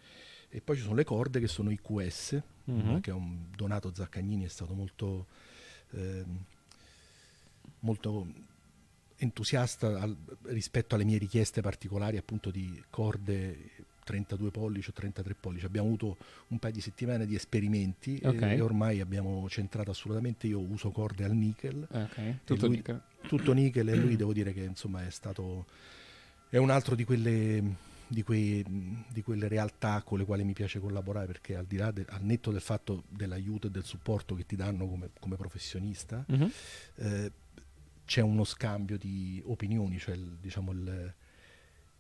[0.49, 3.01] E poi ci sono le corde che sono i QS, Mhm.
[3.01, 5.27] che è un Donato Zaccagnini, è stato molto,
[5.91, 6.45] ehm,
[7.81, 8.27] molto
[9.17, 13.78] entusiasta al- rispetto alle mie richieste particolari appunto di corde
[14.09, 15.67] 32 pollici o 33 pollici.
[15.67, 16.17] Abbiamo avuto
[16.49, 18.43] un paio di settimane di esperimenti e- Ok.
[18.43, 23.03] e ormai abbiamo centrato assolutamente, io uso corde al nickel, Eh, Ok, tutto lui- nickel.
[23.29, 25.67] tutto nickel e lui devo dire che insomma è stato
[26.49, 28.65] è un altro di quelle di, quei-
[29.13, 32.23] di quelle realtà con le quali mi piace collaborare perché al di là de- al
[32.25, 36.51] netto del fatto dell'aiuto e del supporto che ti danno come, come professionista Mhm.
[36.97, 37.33] eh,
[38.07, 41.13] c'è uno scambio di opinioni cioè il- diciamo il,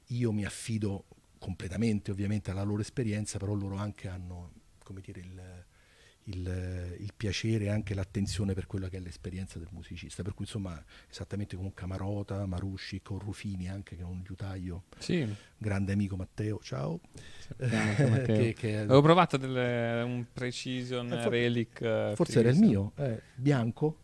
[0.06, 1.04] io mi affido
[1.38, 5.64] completamente ovviamente alla loro esperienza però loro anche hanno come dire il,
[6.24, 10.22] il- il piacere e anche l'attenzione per quella che è l'esperienza del musicista.
[10.22, 14.84] Per cui insomma esattamente come un Camarota, Marusci, con Rufini anche che è un liutaio.
[14.98, 17.00] Sì, grande amico Matteo ciao.
[17.58, 18.24] Matteo.
[18.24, 21.80] Che- che- Avevo provato delle- un Precision Eh, for- Relic.
[21.80, 24.00] eh, forse era il mio eh, bianco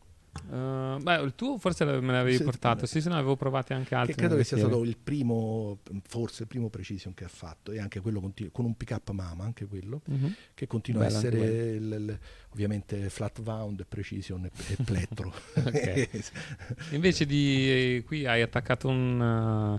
[0.51, 3.73] Uh, beh, il tuo forse me l'avevi Sì, portato, eh, sì, se no avevo provati
[3.73, 4.15] anche altri.
[4.15, 7.79] Che credo che sia stato il primo, forse il primo Precision che ha fatto, e
[7.79, 10.35] anche quello continu- con un pick up mama, anche quello, Mhm.
[10.55, 12.19] che continua Bello a essere il- il-
[12.53, 15.33] ovviamente flat wound, Precision e, e plettro.
[16.91, 19.21] Invece di qui hai attaccato un.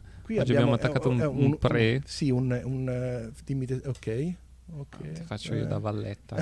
[0.02, 2.02] uh, Qui oggi abbiamo, abbiamo attaccato è- un, è un pre.
[2.06, 4.34] sì, un, un, eh, dimmi te- ok.
[4.72, 5.12] Ok.
[5.12, 5.68] Ti faccio io Eh.
[5.68, 6.38] da valletta.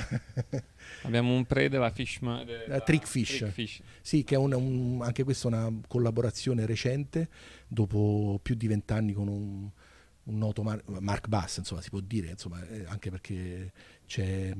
[1.03, 2.47] abbiamo un pre della Fishman.
[2.47, 3.81] Eh, Trickfish.
[4.01, 7.29] Sì, che è un- un- anche questa è una collaborazione recente,
[7.67, 9.69] dopo più di vent'anni con un,
[10.25, 13.71] un noto Mar- Mark Bass, insomma, si può dire, insomma, eh, anche perché
[14.05, 14.53] c'è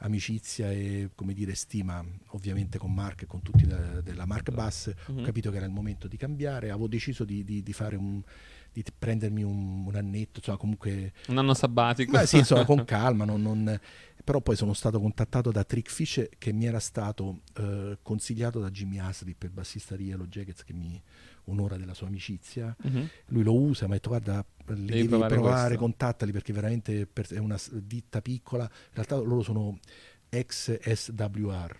[0.00, 4.92] amicizia e come dire stima ovviamente con Mark e con tutti da- della Mark Bass
[5.08, 5.18] Mhm.
[5.20, 8.22] ho capito che era il momento di cambiare avevo deciso di, di- di fare un
[8.82, 12.10] di prendermi un, un annetto insomma comunque Un anno sabbatico.
[12.12, 13.80] Beh, sì, insomma, con calma, non- non-
[14.24, 18.98] però poi sono stato contattato da Trickfish che mi era stato eh, consigliato da Jimmy
[18.98, 21.00] Haslip, il bassista di Yellow Jackets che mi
[21.44, 22.74] onora della sua amicizia.
[22.82, 23.08] Mhm.
[23.26, 27.06] Lui lo usa, mi ha detto guarda, li devi, provare provare, questo." contattali perché veramente
[27.06, 28.64] per- è una ditta piccola.
[28.64, 29.78] In realtà loro sono
[30.28, 31.78] ex SWR.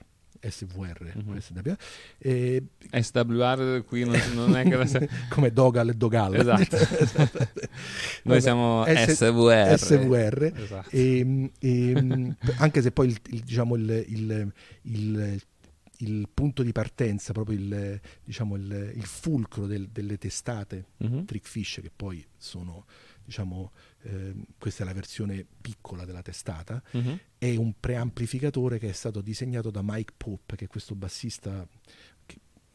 [0.51, 1.39] SVR, Mhm.
[1.39, 1.77] SWR,
[2.19, 2.63] e-
[3.03, 6.35] SWR qui non, non è che come Dogal e Dogal.
[6.35, 6.77] Esatto.
[8.23, 9.79] Noi Vabbè, siamo S- SVR.
[9.79, 10.53] SVR.
[10.57, 10.91] Esatto.
[10.91, 15.41] E, e, anche se poi il, il- diciamo, il, il- il-
[16.01, 21.25] il punto di partenza, proprio il, diciamo, il, il fulcro del- delle testate Mhm.
[21.25, 22.85] Trickfish, che poi sono,
[23.27, 23.73] diciamo,
[24.05, 27.19] ehm, questa è la versione piccola della testata, Mhm.
[27.37, 31.67] è un preamplificatore che è stato disegnato da Mike Pope, che è questo bassista.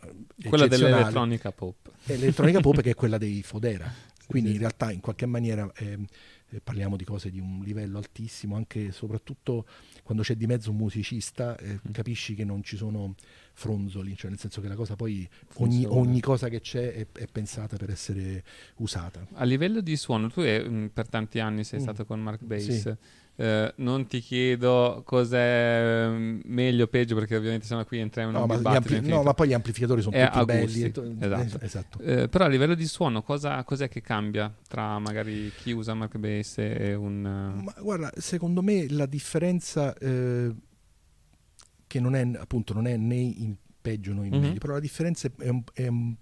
[0.04, 1.92] eh, Quella dell'elettronica pop.
[2.06, 3.92] L'elettronica pop che è quella dei Fodera.
[4.32, 4.56] Quindi sì.
[4.56, 6.06] in realtà in qualche maniera ehm,
[6.52, 9.66] eh, parliamo di cose di un livello altissimo, anche e soprattutto
[10.04, 11.92] quando c'è di mezzo un musicista, eh, Mm.
[11.92, 13.16] capisci che non ci sono
[13.62, 17.28] fronzoli, cioè nel senso che la cosa poi ogni, ogni cosa che c'è è, è
[17.32, 18.44] pensata per essere
[18.78, 19.26] usata.
[19.34, 21.84] A livello di suono, tu eh, mh, per tanti anni sei Mm.
[21.84, 22.68] stato con Mark Bass.
[22.82, 22.94] Sì.
[23.38, 28.36] Eh, non ti chiedo cos'è mm, meglio o peggio, perché ovviamente siamo qui entriamo in
[28.36, 30.46] No un ma, gli dibattito ampli- no, ma poi gli amplificatori sono È tutti a
[30.46, 30.82] belli.
[30.84, 31.60] e to- esatto.
[31.60, 32.00] eh, esatto.
[32.02, 36.18] Eh, però a livello di suono, cosa, cos'è che cambia tra magari chi usa Mark
[36.18, 37.22] Bass e un...
[37.64, 40.52] Ma guarda, secondo me la differenza eh,
[41.92, 44.40] che non è appunto non è né in peggio né in Mhm.
[44.42, 46.16] meglio, però la differenza è, un- è un-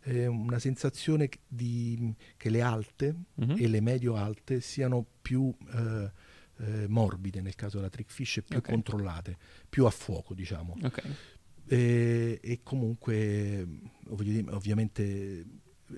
[0.00, 3.54] è una sensazione che- di, che le alte mhm.
[3.56, 6.10] e le medio alte siano più eh,
[6.58, 8.68] eh, morbide nel caso della trickfish e più Ok.
[8.70, 9.36] controllate,
[9.68, 10.76] più a fuoco diciamo.
[10.82, 11.02] Ok.
[11.66, 13.66] E, e comunque
[14.18, 15.44] dire, ovviamente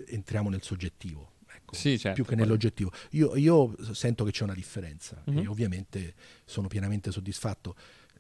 [0.09, 1.33] entriamo nel soggettivo.
[1.57, 2.93] ecco, Sì, certo, più che nell'oggettivo.
[3.13, 5.39] Io, io sento che c'è una differenza Mhm.
[5.39, 7.75] e ovviamente sono pienamente soddisfatto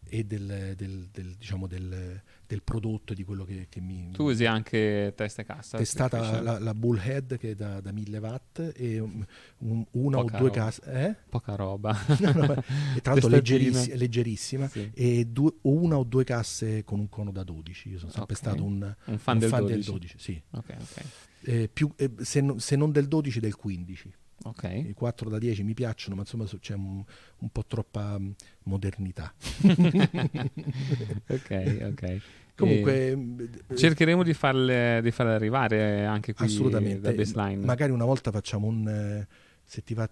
[0.08, 4.10] e del, del- del, diciamo del, del prodotto e di quello che, che mi...
[4.12, 5.78] Tu usi anche testa e cassa?
[5.78, 6.42] è stata Trickfish?
[6.42, 9.24] la, la Bullhead che è da, da 1000 watt e un-
[9.58, 10.82] un- una Poca o due casse...
[10.84, 11.14] Eh?
[11.28, 11.96] Poca roba.
[12.20, 12.54] No, no, ma-
[13.02, 14.90] tra l'altro leggerissi- leggerissima Sì.
[14.94, 18.40] e due- una o due casse con un cono da 12 io sono sempre Ok.
[18.42, 19.90] stato un, Un fan del 12.
[19.90, 20.42] 12 sì.
[20.50, 21.04] Ok, ok.
[21.48, 24.12] Eh, più- eh, se, no- se non del 12 del 15
[24.44, 24.62] Ok.
[24.64, 27.02] i 4 da 10 mi piacciono ma insomma so- c'è un,
[27.38, 28.30] un po' troppa mm,
[28.64, 29.32] modernità
[31.28, 32.20] ok, ok.
[32.54, 37.64] comunque E mm, eh, cercheremo di farle, di farle arrivare anche qui assolutamente da baseline.
[37.64, 39.26] magari una volta facciamo un eh,
[39.64, 40.08] se ti va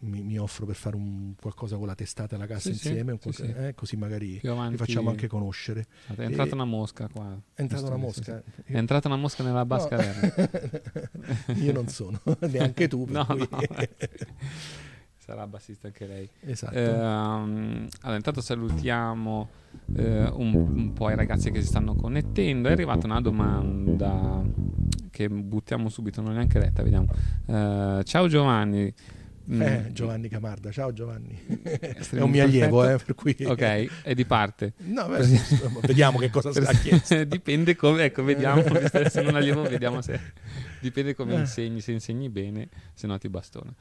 [0.00, 3.12] mi, mi offro per fare un qualcosa con la testata e la cassa Sì, insieme
[3.12, 3.52] sì, qualcosa- sì.
[3.66, 7.36] eh, così magari avanti- li facciamo anche conoscere È entrata E- una mosca qua.
[7.54, 8.42] è entrata una mosca.
[8.64, 11.54] È entrata una mosca nella basca No.
[11.56, 13.58] io non sono neanche tu No, cui- no.
[15.28, 16.28] Sarà bassista anche lei.
[16.40, 19.48] esatto Ehm, allora, intanto salutiamo
[19.96, 22.68] eh, un, un po' i ragazzi che si stanno connettendo.
[22.68, 24.42] È arrivata una domanda
[25.10, 27.08] che buttiamo subito, non è neanche letta, vediamo.
[27.44, 28.90] Eh, ciao Giovanni.
[29.50, 31.40] Mm, Eh, Giovanni Camarda, ciao Giovanni.
[31.62, 33.34] È estremo un mio allievo, eh, per cui...
[33.46, 34.74] Ok, è di parte.
[34.78, 35.26] No, beh,
[35.82, 37.24] vediamo che cosa ha chiesto.
[37.24, 38.62] Dipende come, ecco, vediamo,
[39.08, 40.20] sono un allievo, vediamo se
[40.80, 41.38] dipende come Eh.
[41.38, 43.72] insegni, se insegni bene, se no ti bastona.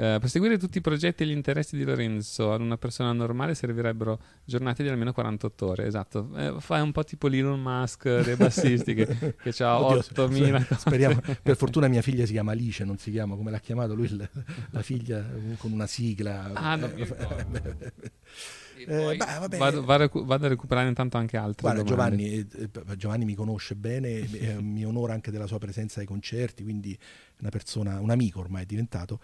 [0.00, 3.54] Eh, per seguire tutti i progetti e gli interessi di Lorenzo ad una persona normale
[3.54, 6.30] servirebbero giornate di almeno 48 ore, esatto.
[6.36, 10.78] Eh, fai un po' tipo Elon Musk dei bassisti che, che ha Oddio, 8000 sper-
[10.78, 14.06] speriamo, per fortuna mia figlia si chiama Alice, non si chiama come l'ha chiamato lui,
[14.06, 14.30] il-
[14.70, 15.22] la figlia
[15.58, 16.50] con una sigla.
[16.54, 17.76] Ah, ricordo.
[18.86, 19.82] Eh, beh, vado,
[20.24, 21.82] vado a recuperare intanto anche altre Guarda.
[21.82, 26.06] Giovanni, eh, eh, Giovanni mi conosce bene, eh, mi onora anche della sua presenza ai
[26.06, 26.98] concerti, quindi
[27.40, 29.20] una persona, un amico ormai è diventato.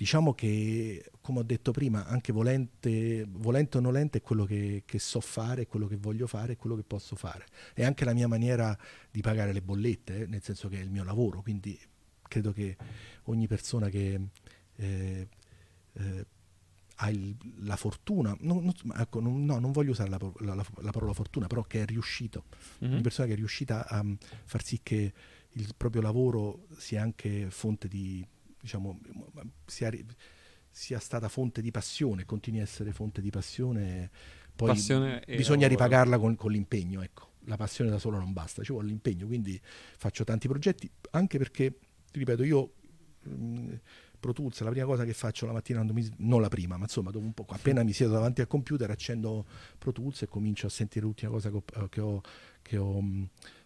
[0.00, 4.98] Diciamo che, come ho detto prima, anche volente, volente o nolente è quello che, che,
[4.98, 7.44] so fare, è quello che voglio fare, è quello che posso fare.
[7.74, 8.74] È anche la mia maniera
[9.10, 11.78] di pagare le bollette, eh, nel senso che è il mio lavoro, quindi
[12.22, 12.78] credo che
[13.24, 14.18] ogni persona che
[14.76, 15.28] eh,
[15.92, 16.26] eh,
[16.94, 20.90] ha il, la fortuna, non, non, ecco, non, no, non voglio usare la, la, la,
[20.92, 22.44] parola fortuna, però che è riuscito,
[22.82, 22.92] mm-hmm.
[22.92, 24.02] una persona che è riuscita a
[24.44, 25.12] far sì che
[25.50, 28.26] il proprio lavoro sia anche fonte di,
[28.60, 29.00] diciamo,
[29.66, 29.90] sia,
[30.70, 34.10] sia stata fonte di passione, continui a essere fonte di passione,
[34.54, 37.28] poi passione bisogna ripagarla con, con l'impegno, ecco.
[37.44, 41.78] La passione da sola non basta, ci vuole l'impegno, quindi faccio tanti progetti, anche perché,
[42.12, 42.72] ripeto, io
[43.22, 43.74] mh,
[44.20, 47.10] Pro Tools, la prima cosa che faccio la mattina, mi, non la prima, ma insomma
[47.10, 49.46] dopo un po', appena mi siedo davanti al computer accendo
[49.78, 52.20] Pro Tools e comincio a sentire l'ultima cosa che ho, che ho,
[52.60, 53.02] che ho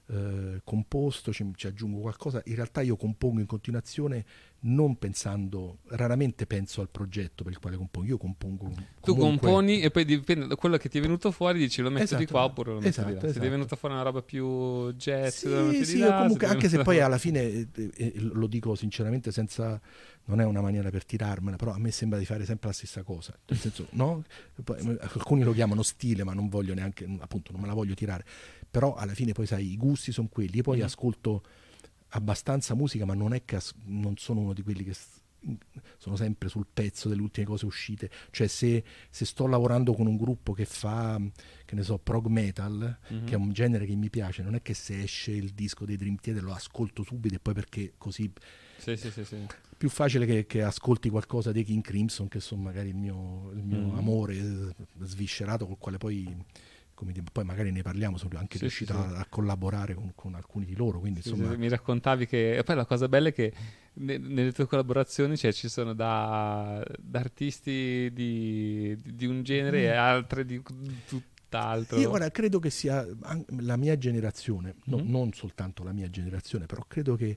[0.06, 2.42] eh, composto, ci, ci, aggiungo qualcosa.
[2.46, 4.24] In realtà io compongo in continuazione
[4.66, 8.72] non pensando, raramente penso al progetto per il quale compongo, io compongo.
[9.02, 12.04] Tu componi e poi dipende da quello che ti è venuto fuori, dici lo metto
[12.04, 13.18] esatto, di qua oppure lo metto esatto, di là.
[13.18, 13.32] Esatto.
[13.34, 16.68] Se ti è venuta fuori una roba più jazz, sì, lo sì, là, comunque, anche
[16.68, 19.80] se poi alla fine, eh, eh, eh, lo dico sinceramente senza
[20.26, 23.02] non è una maniera per tirarmela, però a me sembra di fare sempre la stessa
[23.02, 23.36] cosa.
[23.46, 24.24] Nel senso, no?
[24.62, 28.24] Poi, alcuni lo chiamano stile, ma non voglio neanche, appunto, non me la voglio tirare.
[28.74, 30.58] Però alla fine poi sai, i gusti sono quelli.
[30.58, 30.82] E poi mm.
[30.82, 31.44] ascolto
[32.08, 35.20] abbastanza musica, ma non è che as- non sono uno di quelli che s-
[35.96, 38.10] sono sempre sul pezzo delle ultime cose uscite.
[38.32, 41.22] Cioè, se, se, sto lavorando con un gruppo che fa,
[41.64, 43.26] che ne so, prog metal, mm-hmm.
[43.26, 45.96] che è un genere che mi piace, non è che se esce il disco dei
[45.96, 48.28] Dream Theater lo ascolto subito e poi perché così.
[48.78, 49.36] Sì, sì, sì, sì.
[49.76, 53.62] Più facile che, che, ascolti qualcosa dei King Crimson, che sono magari il mio, il
[53.62, 53.96] mio mm-hmm.
[53.96, 56.44] amore sviscerato, col quale poi
[57.32, 60.64] poi magari ne parliamo, sono anche sì, riuscito sì, a, a, collaborare con, con, alcuni
[60.64, 61.00] di loro.
[61.00, 61.56] Quindi, insomma...
[61.56, 62.56] mi raccontavi che.
[62.56, 63.52] E poi la cosa bella è che
[63.94, 69.84] ne, nelle tue collaborazioni cioè, ci sono da, da artisti di, di, un genere mm.
[69.84, 70.62] e altre di
[71.06, 71.98] tutt'altro.
[71.98, 73.06] Io ora credo che sia
[73.60, 75.08] la mia generazione, no, mm.
[75.08, 77.36] non soltanto la mia generazione, però credo che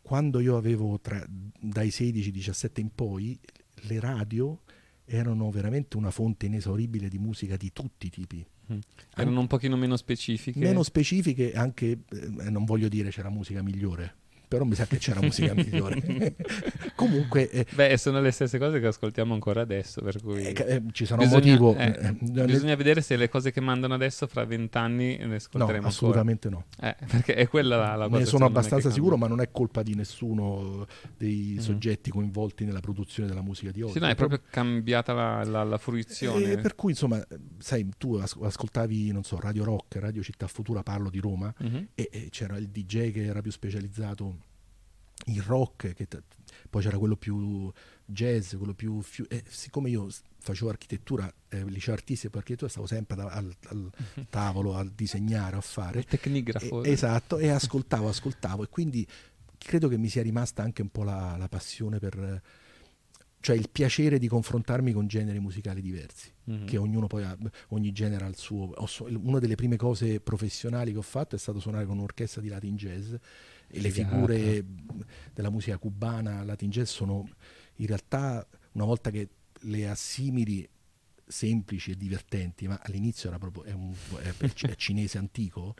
[0.00, 3.38] quando io avevo tra, dai 16-17 in poi,
[3.88, 4.60] le radio
[5.04, 8.46] erano veramente una fonte inesauribile di musica di tutti i tipi.
[8.72, 8.78] Mm.
[9.16, 10.58] Erano un pochino meno specifiche.
[10.58, 14.14] Meno specifiche, anche, eh, non voglio dire c'era musica migliore,
[14.46, 16.34] però mi sa che c'era musica migliore.
[16.94, 17.50] Comunque...
[17.50, 20.42] Eh, Beh, sono le stesse cose che ascoltiamo ancora adesso, per cui...
[20.42, 21.76] Eh, eh ci sarà bisogna, un motivo...
[21.76, 22.12] Eh, eh,
[22.44, 22.76] bisogna le...
[22.76, 26.66] vedere se le cose che mandano adesso fra vent'anni ne ascolteremo No, assolutamente ancora.
[26.80, 26.94] no.
[27.06, 28.18] perché è quella la, la cosa...
[28.18, 31.58] Ne sono abbastanza sicuro, ma non è colpa di nessuno dei mm-hmm.
[31.58, 33.94] soggetti coinvolti nella produzione della musica di oggi.
[33.94, 36.56] Sì, no, è proprio cambiata la, la, la fruizione.
[36.58, 37.22] per cui, insomma,
[37.58, 41.84] sai, tu ascoltavi, non so, Radio Rock, Radio Città Futura, parlo di Roma, mm-hmm.
[41.94, 44.35] e, e c'era il DJ che era più specializzato
[45.26, 46.22] il rock, che t-
[46.70, 47.72] poi c'era quello più
[48.04, 49.00] jazz, quello più...
[49.02, 50.08] Fiu- eh, siccome io
[50.38, 53.90] facevo architettura, eh, liceo artistico e architettura, stavo sempre da, al, al,
[54.30, 56.00] tavolo a disegnare, a fare.
[56.00, 56.84] Il tecnigrafo.
[56.84, 59.06] E, esatto, e ascoltavo, ascoltavo e quindi
[59.58, 62.42] credo che mi sia rimasta anche un po' la, la passione per...
[63.40, 66.66] cioè il piacere di confrontarmi con generi musicali diversi, mm-hmm.
[66.66, 67.36] che ognuno poi ha,
[67.68, 68.72] ogni genere ha il suo...
[69.08, 72.76] Una delle prime cose professionali che ho fatto è stato suonare con un'orchestra di Latin
[72.76, 73.14] Jazz
[73.76, 74.64] e le figure
[75.32, 77.28] della musica cubana, latin jazz, sono
[77.76, 79.28] in realtà, una volta che
[79.60, 80.66] le assimili
[81.26, 85.74] semplici e divertenti, ma all'inizio era proprio, è, un, è, è cinese antico,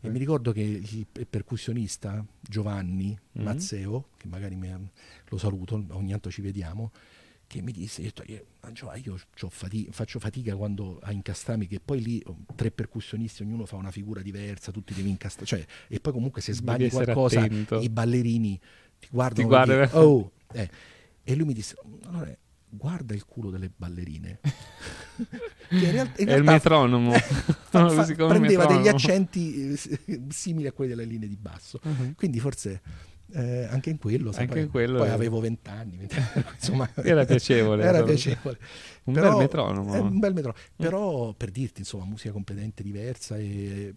[0.00, 3.44] e mi ricordo che il percussionista Giovanni mm-hmm.
[3.46, 4.68] Mazzeo, che magari mi,
[5.28, 6.92] lo saluto, ogni tanto ci vediamo,
[7.48, 12.36] che mi disse, io, io fatica, faccio fatica quando a incastrarmi, che poi lì oh,
[12.54, 16.52] tre percussionisti, ognuno fa una figura diversa, tutti devi incastrare, cioè, e poi comunque se
[16.52, 17.80] sbagli qualcosa attento.
[17.80, 18.60] i ballerini
[18.98, 20.70] ti guardano, ti guarda, oh, eh.
[21.24, 22.36] e lui mi disse, allora,
[22.68, 24.40] guarda il culo delle ballerine.
[25.70, 27.12] in realtà, in È il metronomo.
[27.16, 28.76] fa, fa, prendeva metronomo.
[28.76, 31.80] degli accenti eh, simili a quelli delle linee di basso.
[31.82, 32.14] Uh-huh.
[32.14, 32.82] Quindi forse
[33.32, 36.06] eh, anche in quello, anche poi, in quello poi avevo vent'anni,
[36.54, 37.84] insomma, era piacevole.
[37.84, 38.58] era piacevole.
[39.04, 39.94] Un però, bel metronomo.
[39.94, 40.62] È un bel metronomo.
[40.72, 40.84] Mm.
[40.84, 43.94] Però per dirti, insomma, musica completamente diversa e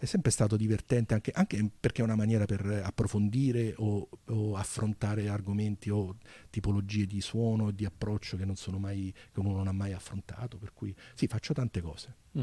[0.00, 5.28] è sempre stato divertente anche, anche, perché è una maniera per approfondire o, o, affrontare
[5.28, 6.16] argomenti o
[6.48, 9.92] tipologie di suono e di approccio che, non sono mai, che uno non ha mai
[9.92, 10.56] affrontato.
[10.56, 12.14] Per cui sì, faccio tante cose.
[12.38, 12.42] Mm.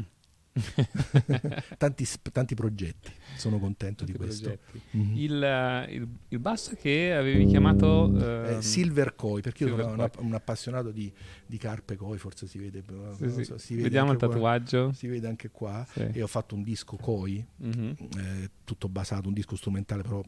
[1.78, 4.58] tanti, tanti, progetti, sono contento tanti di questo.
[4.96, 5.16] Mm-hmm.
[5.16, 9.90] Il, eh, il, il, basso che avevi chiamato uh, eh, Silver Koi, perché Silver io
[9.90, 11.12] sono un, un, appassionato di,
[11.46, 12.82] di, carpe Koi, forse si vede.
[13.16, 13.44] Sì, sì.
[13.44, 14.84] So, si vede Vediamo il tatuaggio.
[14.84, 15.86] Qua, si vede anche qua.
[15.90, 16.08] Sì.
[16.12, 17.90] E ho fatto un disco Koi, mm-hmm.
[18.16, 20.22] eh, tutto basato, un disco strumentale, però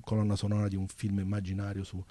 [0.00, 2.02] colonna sonora di un film immaginario su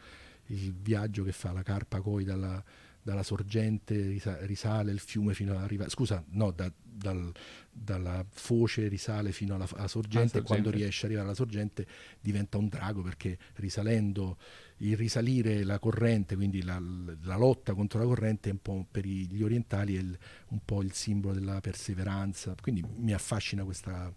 [0.48, 2.62] il viaggio che fa la carpa Koi dalla,
[3.04, 7.32] dalla sorgente, risa- risale il fiume fino alla riva, scusa, no, da- dal-
[7.72, 11.88] dalla foce risale fino alla, alla sorgente, e quando riesce ad arrivare alla sorgente
[12.20, 14.38] diventa un drago perché risalendo,
[14.78, 16.80] il risalire la corrente, quindi la,
[17.24, 20.18] la lotta contro la corrente è un po' per gli orientali è il-
[20.50, 24.14] un po' il simbolo della perseveranza, quindi mi affascina questa,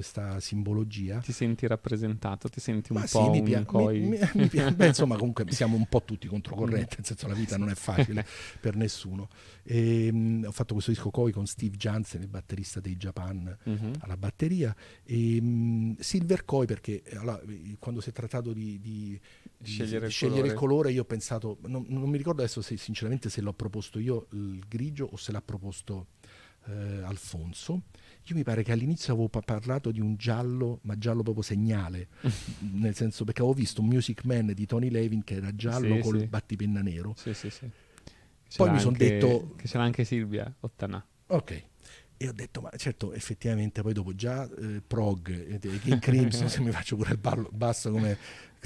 [0.00, 1.18] questa simbologia.
[1.18, 2.48] Ti senti rappresentato?
[2.48, 4.00] Ti senti un Ma sì, po' mi un pia- coi?
[4.00, 7.34] mi- mi- mi pia- beh, insomma, comunque siamo un po' tutti controcorrente, nel senso la
[7.34, 8.24] vita non è facile
[8.60, 9.28] per nessuno.
[9.62, 13.92] E, mh, ho fatto questo disco Koi con Steve Jansen, il batterista dei Japan, Mhm.
[14.00, 14.74] alla batteria,
[15.04, 19.20] e mh, Silver Koi perché eh, allora, eh, quando si è trattato di, di-
[19.58, 20.58] di- Scegliere il scegliere il colore.
[20.88, 24.28] colore io ho pensato, non, non mi ricordo adesso se sinceramente se l'ho proposto io
[24.32, 26.06] il grigio o se l'ha proposto
[26.66, 27.82] eh, Alfonso.
[28.30, 32.06] Io mi pare che all'inizio avevo pa- parlato di un giallo, ma giallo proprio segnale,
[32.74, 36.00] nel senso perché avevo visto un Music Man di Tony Levin che era giallo Sì,
[36.00, 36.26] col sì.
[36.26, 37.12] battipenna nero.
[37.16, 37.68] Sì, sì, sì.
[37.68, 41.04] Che Poi c'era mi son anche- detto- Che c'era anche Silvia Ottana.
[41.26, 41.64] Ok.
[42.16, 46.60] E ho detto, ma certo, effettivamente poi dopo già eh, prog e King Crimson, se
[46.60, 48.16] mi faccio pure il ballo basso come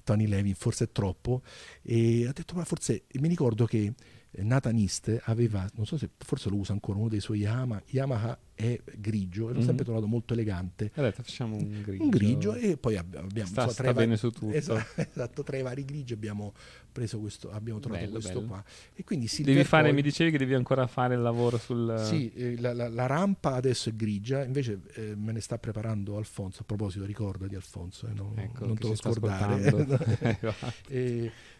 [0.02, 1.40] Tony Levin, forse è troppo.
[1.80, 3.94] E ho detto, ma forse, mi ricordo che
[4.36, 7.82] eh, Nathan East aveva, non so se forse lo usa ancora, uno dei suoi Yamaha,
[7.86, 9.64] Yamaha è grigio, e l'ho Mhm.
[9.64, 10.90] sempre trovato molto elegante.
[10.94, 12.02] Ha detto facciamo un grigio.
[12.04, 14.52] Un grigio e poi abbi- abbiamo Sta- insomma, sta vari- bene su tutto.
[14.52, 16.52] Esatto, esatto, tra i vari grigi abbiamo
[16.92, 18.46] preso questo, abbiamo trovato Bello, questo bello.
[18.52, 18.64] qua.
[18.94, 22.00] E quindi Devi Silver fare, Koi- mi dicevi che devi ancora fare il lavoro sul...
[22.04, 26.16] sì, eh, la, la- la rampa adesso è grigia, invece eh, me ne sta preparando
[26.16, 26.62] Alfonso.
[26.62, 29.66] A proposito, ricordati Alfonso, eh, no- Ecco, non te lo scordare.
[29.66, 29.98] ascoltando.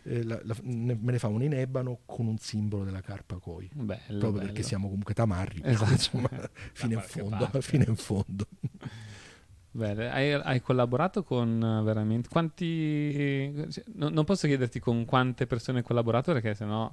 [0.07, 3.37] Eh, la- la- ne- me ne fa un in ebano con un simbolo della carpa
[3.39, 3.71] Koi.
[3.73, 4.45] Bello, proprio bello.
[4.45, 5.91] perché siamo comunque tamarri, Esatto.
[5.93, 6.29] insomma,
[6.73, 7.49] fino in fondo.
[7.61, 8.47] Fino in fondo.
[9.77, 15.47] Bene, hai, hai collaborato con eh, veramente quanti cioè, no- non posso chiederti con quante
[15.47, 16.85] persone hai collaborato perché sennò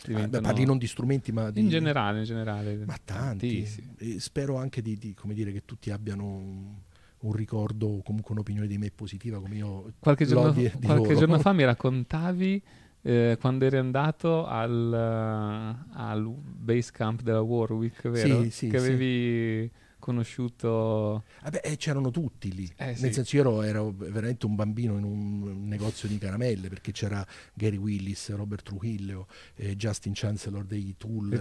[0.00, 2.76] Ah, diventano parli non di strumenti, ma di, in generale, in generale.
[2.84, 3.48] Ma tanti.
[3.48, 3.94] Tantissimi.
[3.98, 6.82] E spero anche di, di, come dire, che tutti abbiano
[7.20, 11.52] un, ricordo o comunque un'opinione di me positiva come io Qualche, giorno, qualche giorno fa
[11.54, 12.62] mi raccontavi
[13.02, 18.42] eh, quando eri andato al, eh, al base camp della Warwick, vero?
[18.42, 19.70] Sì, sì, che sì.
[19.98, 22.70] Conosciuto Vabbè, eh, c'erano tutti lì.
[22.76, 23.02] Eh, sì.
[23.02, 27.24] Nel senso, io ero, veramente un bambino in un negozio di caramelle perché c'era
[27.54, 29.26] Gary Willis, Robert Trujillo,
[29.56, 31.32] eh, Justin Chancellor dei Tool,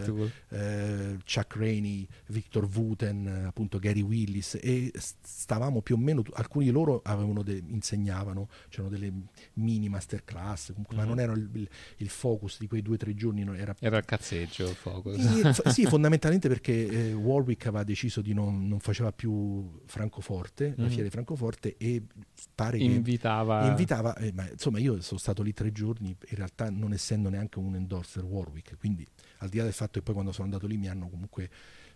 [0.50, 4.92] eh, Chuck Rainey, Victor Wooten, appunto Gary Willis e
[5.22, 9.12] stavamo più o meno, alcuni di loro avevano de- insegnavano, c'erano delle
[9.54, 11.08] mini masterclass, comunque, ma Mhm.
[11.10, 11.50] non era il,
[11.98, 15.18] il- focus di quei due o tre giorni, era Era il cazzeggio il focus.
[15.72, 20.88] sì, fondamentalmente perché eh, Warwick aveva deciso di non, non faceva più Francoforte, la Mhm.
[20.90, 22.04] fiera di Francoforte e
[22.56, 26.70] pare che Invitava invitava, eh, ma insomma io sono stato lì tre giorni in realtà
[26.70, 29.06] non essendo neanche un endorser Warwick, quindi
[29.40, 31.50] al di là del fatto che poi quando sono andato lì mi hanno comunque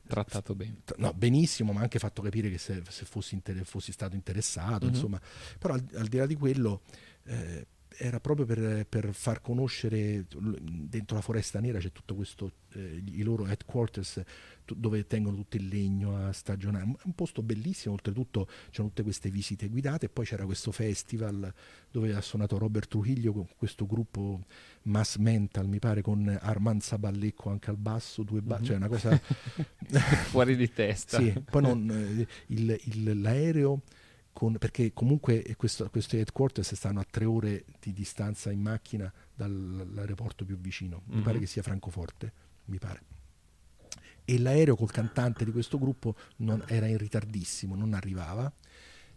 [0.07, 0.77] trattato bene.
[0.97, 4.93] no, benissimo, ma anche fatto capire che se, se fossi, inter- fossi stato interessato, Mhm.
[4.93, 5.21] insomma,
[5.59, 6.81] però al, al di là di quello
[7.25, 7.65] eh,
[8.03, 13.21] era proprio per, per far conoscere dentro la foresta nera c'è tutto questo, eh, i
[13.21, 14.21] loro headquarters
[14.73, 19.29] dove tengono tutto il legno a stagionare, un un posto bellissimo, oltretutto c'erano tutte queste
[19.29, 21.53] visite guidate e poi c'era questo festival
[21.91, 24.45] dove ha suonato Robert Trujillo con questo gruppo
[24.83, 28.63] Mass Mental, mi pare, con Armand Saballecco anche al basso, due ba- Mhm.
[28.63, 29.19] cioè una cosa...
[30.29, 31.17] Fuori di testa.
[31.19, 33.81] Sì, poi non, eh, il- il- l'aereo,
[34.34, 40.45] con, perché comunque questo, questi headquarters stanno a tre ore di distanza in macchina dall'aeroporto
[40.45, 41.23] più vicino, mi Mhm.
[41.23, 42.34] pare che sia Francoforte,
[42.65, 43.03] mi pare.
[44.23, 48.51] E l'aereo col cantante di questo gruppo non- era in ritardissimo, non arrivava.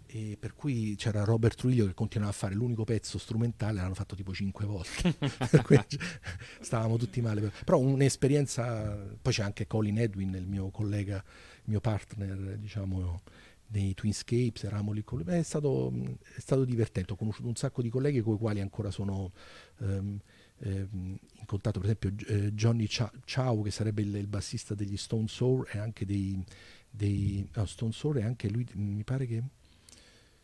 [0.06, 4.14] E per cui c'era Robert Trujillo che continuava a fare l'unico pezzo strumentale, l'hanno fatto
[4.14, 5.14] tipo cinque volte.
[6.60, 7.52] Stavamo tutti male.
[7.64, 8.96] Però un'esperienza.
[9.20, 13.22] Poi c'è anche Colin Edwin, il mio collega, il mio partner, diciamo,
[13.68, 15.34] nei Twinscapes, eravamo lì con lui.
[15.34, 15.92] È stato,
[16.36, 17.12] è stato divertente.
[17.12, 19.32] Ho conosciuto un sacco di colleghi con i quali ancora sono.
[19.80, 20.20] ehm,
[20.58, 25.28] ehm, in contatto per esempio eh, Johnny Chow che sarebbe il, il bassista degli Stone
[25.28, 26.42] Sour e anche dei,
[26.88, 29.42] dei no, Stone Sour e anche lui mi pare che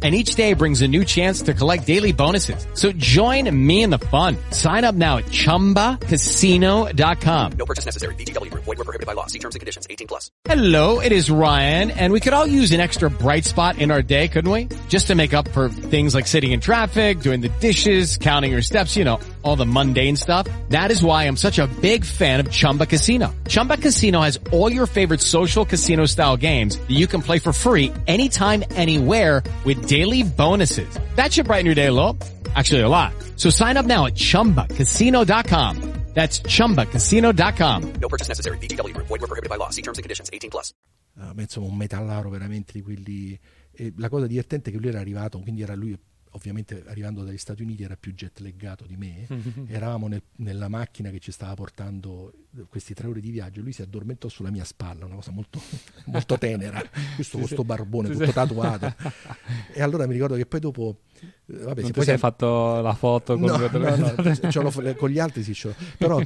[0.00, 2.64] and each day brings a new chance to collect daily bonuses.
[2.74, 4.36] So join me in the fun.
[4.52, 7.52] Sign up now at ChumbaCasino.com.
[7.58, 8.14] No purchase necessary.
[8.14, 8.64] Group.
[8.64, 9.26] Void were prohibited by law.
[9.26, 9.88] See terms and conditions.
[9.90, 10.30] 18 plus.
[10.44, 14.02] Hello, it is Ryan, and we could all use an extra bright spot in our
[14.02, 14.68] day, couldn't we?
[14.88, 18.62] Just to make up for things like sitting in traffic, doing the dishes, counting your
[18.62, 19.18] steps, you know,
[19.48, 20.46] all the mundane stuff.
[20.70, 23.34] That is why I'm such a big fan of Chumba Casino.
[23.48, 27.52] Chumba Casino has all your favorite social casino style games that you can play for
[27.52, 30.98] free anytime, anywhere with daily bonuses.
[31.16, 32.16] That should brighten your day a little.
[32.54, 33.12] Actually, a lot.
[33.36, 35.92] So sign up now at ChumbaCasino.com.
[36.14, 37.92] That's ChumbaCasino.com.
[38.00, 38.58] No purchase necessary.
[38.58, 39.06] VGW Group.
[39.06, 39.70] Void were prohibited by law.
[39.70, 40.30] See terms and conditions.
[40.32, 40.72] 18 plus.
[41.20, 43.38] Eh, ma insomma un metallaro veramente di quelli
[43.72, 45.96] e la cosa divertente è che lui era arrivato quindi era lui
[46.32, 49.26] ovviamente arrivando dagli Stati Uniti era più jet leggato di me.
[49.68, 52.32] Eravamo nel- nella macchina che ci stava portando
[52.68, 55.60] questi tre ore di viaggio e lui si addormentò sulla mia spalla una cosa molto,
[56.06, 56.82] molto tenera.
[57.14, 58.32] Questo, questo barbone Sì, tutto sì.
[58.32, 58.94] tatuato.
[59.72, 62.94] E allora mi ricordo che poi dopo eh, vabbè, Non ti sei siamo- fatto la
[62.94, 65.74] foto con No, no, no, fa- con gli altri sì, ce l'ho.
[65.96, 66.20] però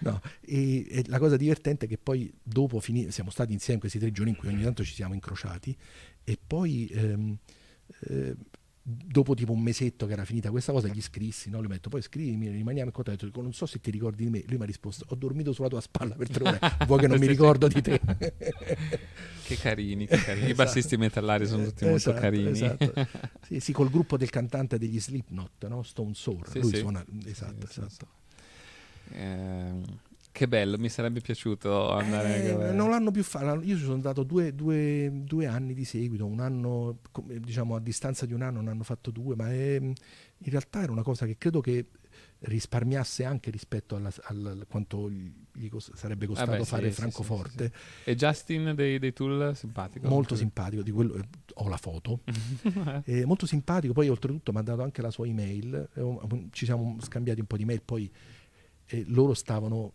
[0.00, 3.98] no, e, e la cosa divertente è che poi dopo finì, siamo stati insieme questi
[3.98, 5.74] tre giorni in cui ogni tanto ci siamo incrociati
[6.24, 7.36] e poi ehm,
[8.08, 8.34] eh,
[8.84, 11.58] dopo tipo un mesetto che era finita questa cosa gli scrissi, no?
[11.58, 14.24] lui mi ha detto poi scrivimi, rimaniamo in contatto, Dico, non so se ti ricordi
[14.24, 16.98] di me, lui mi ha risposto ho dormito sulla tua spalla per tre ore, vuoi
[16.98, 18.00] che non mi ricordo di te?
[19.44, 20.46] Che carini, che carini.
[20.46, 20.64] I Esatto.
[20.64, 22.48] bassisti metallari sono tutti molto Esatto, carini.
[22.50, 22.92] esatto.
[23.44, 25.82] Sì, sì, col gruppo del cantante degli Slipknot, no?
[25.82, 26.48] Stone Sour.
[26.48, 26.76] Sì, Lui sì.
[26.76, 28.06] suona, esatto, sì, esatto.
[29.10, 29.82] Ehm,
[30.32, 33.60] che bello, mi sarebbe piaciuto andare Eh, non l'hanno più fatto.
[33.62, 36.98] Io ci sono andato due, due- due anni di seguito, un anno,
[37.38, 39.94] diciamo a distanza di un anno ne hanno fatto due, ma è- in
[40.50, 41.86] realtà era una cosa che credo che
[42.40, 47.72] risparmiasse anche rispetto alla- al quanto gli cos- sarebbe costato Vabbè, sì, fare sì, Francoforte.
[48.04, 48.10] sì.
[48.10, 50.08] E Justin dei, dei Tool simpatico?
[50.08, 51.22] Molto simpatico, di quello, eh,
[51.54, 52.20] ho la foto.
[53.04, 56.96] Eh, molto simpatico, poi oltretutto mi ha dato anche la sua email, eh, ci siamo
[57.00, 58.10] scambiati un po' di mail, poi
[58.86, 59.92] eh, loro stavano,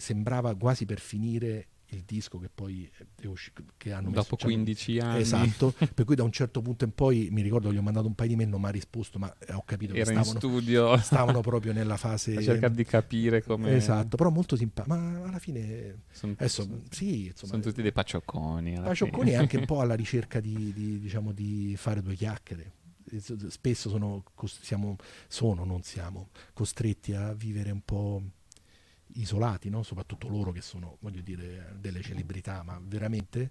[0.00, 2.88] sembrava quasi per finire il disco che poi
[3.20, 5.20] è uscito, che hanno messo, Dopo hanno- 15 anni.
[5.22, 8.14] Esatto, per cui da un certo punto in poi mi ricordo gli ho mandato un
[8.14, 10.38] paio di mail, non mi ha risposto, ma eh, ho capito Era che in stavano,
[10.38, 10.96] studio.
[11.02, 12.36] stavano proprio nella fase...
[12.36, 13.74] A cercare di capire come...
[13.74, 16.02] Esatto, però molto simpatico, ma alla fine...
[16.12, 19.30] Sono, Adesso, sono- sì, insomma, sono tutti dei Paciocconi fine.
[19.32, 22.72] è anche un po' alla ricerca di, di, diciamo, di fare due chiacchiere.
[23.10, 24.94] E s- Spesso sono, siamo,
[25.26, 28.22] sono, non siamo, costretti a vivere un po'
[29.14, 29.82] isolati, no?
[29.82, 33.50] soprattutto loro che sono, voglio dire, delle celebrità, ma veramente.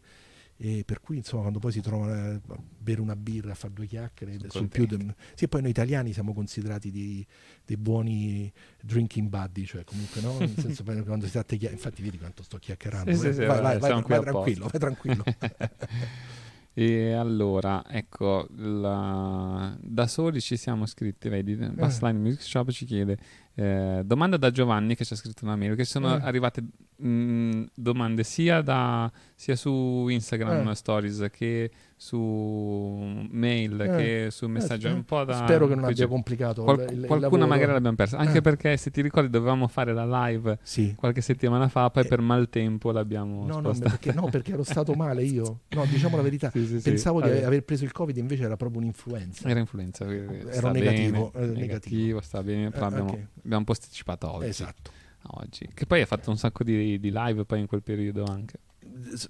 [0.61, 3.85] E per cui, insomma, quando poi si trovano a bere una birra, a fare due
[3.85, 7.25] chiacchiere, Sono sul più de- sì, poi noi italiani siamo considerati dei,
[7.65, 8.51] dei buoni
[8.81, 10.37] drinking buddy, cioè comunque, no?
[10.37, 13.13] Nel senso, quando si tratta chia- infatti, vedi quanto sto chiacchierando.
[13.13, 15.23] Sì, vai, sì, vai, vai, vai, vai tranquillo, vai tranquillo.
[16.73, 21.69] E allora, ecco, la- da soli ci siamo scritti, vedi, Eh.
[21.71, 23.17] Bassline Music Shop ci chiede,
[23.61, 26.19] eh, domanda da Giovanni che ci ha scritto una mail, che sono Eh.
[26.21, 26.63] arrivate
[26.99, 30.75] mh, domande sia, da, sia su Instagram Eh.
[30.75, 33.95] Stories che su mail Eh.
[33.97, 35.33] che su messaggio, Eh, un po' da...
[35.35, 37.47] Spero che non abbia complicato qual- il- il qualcuna lavoro.
[37.47, 40.93] magari l'abbiamo persa, anche perché se ti ricordi dovevamo fare la live Sì.
[40.95, 45.23] qualche settimana fa, poi per maltempo l'abbiamo No, no, perché, no, perché ero stato male
[45.23, 45.61] io.
[45.69, 46.49] No, diciamo la verità.
[46.59, 46.79] Sì, sì.
[46.81, 49.47] Pensavo di aver preso il Covid, invece era proprio un'influenza.
[49.47, 52.21] Era influenza, Ero sta negativo, bene, negativo, negativo.
[52.21, 53.19] sta bene, però abbiamo, ok.
[53.49, 54.47] Abbiamo posticipato oggi.
[54.47, 54.91] Esatto.
[55.23, 55.67] a oggi.
[55.73, 58.59] Che poi ha fatto un sacco di, di live poi in quel periodo anche.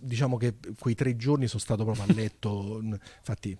[0.01, 2.79] Diciamo che quei tre giorni sono stato proprio a letto.
[2.83, 3.57] Infatti,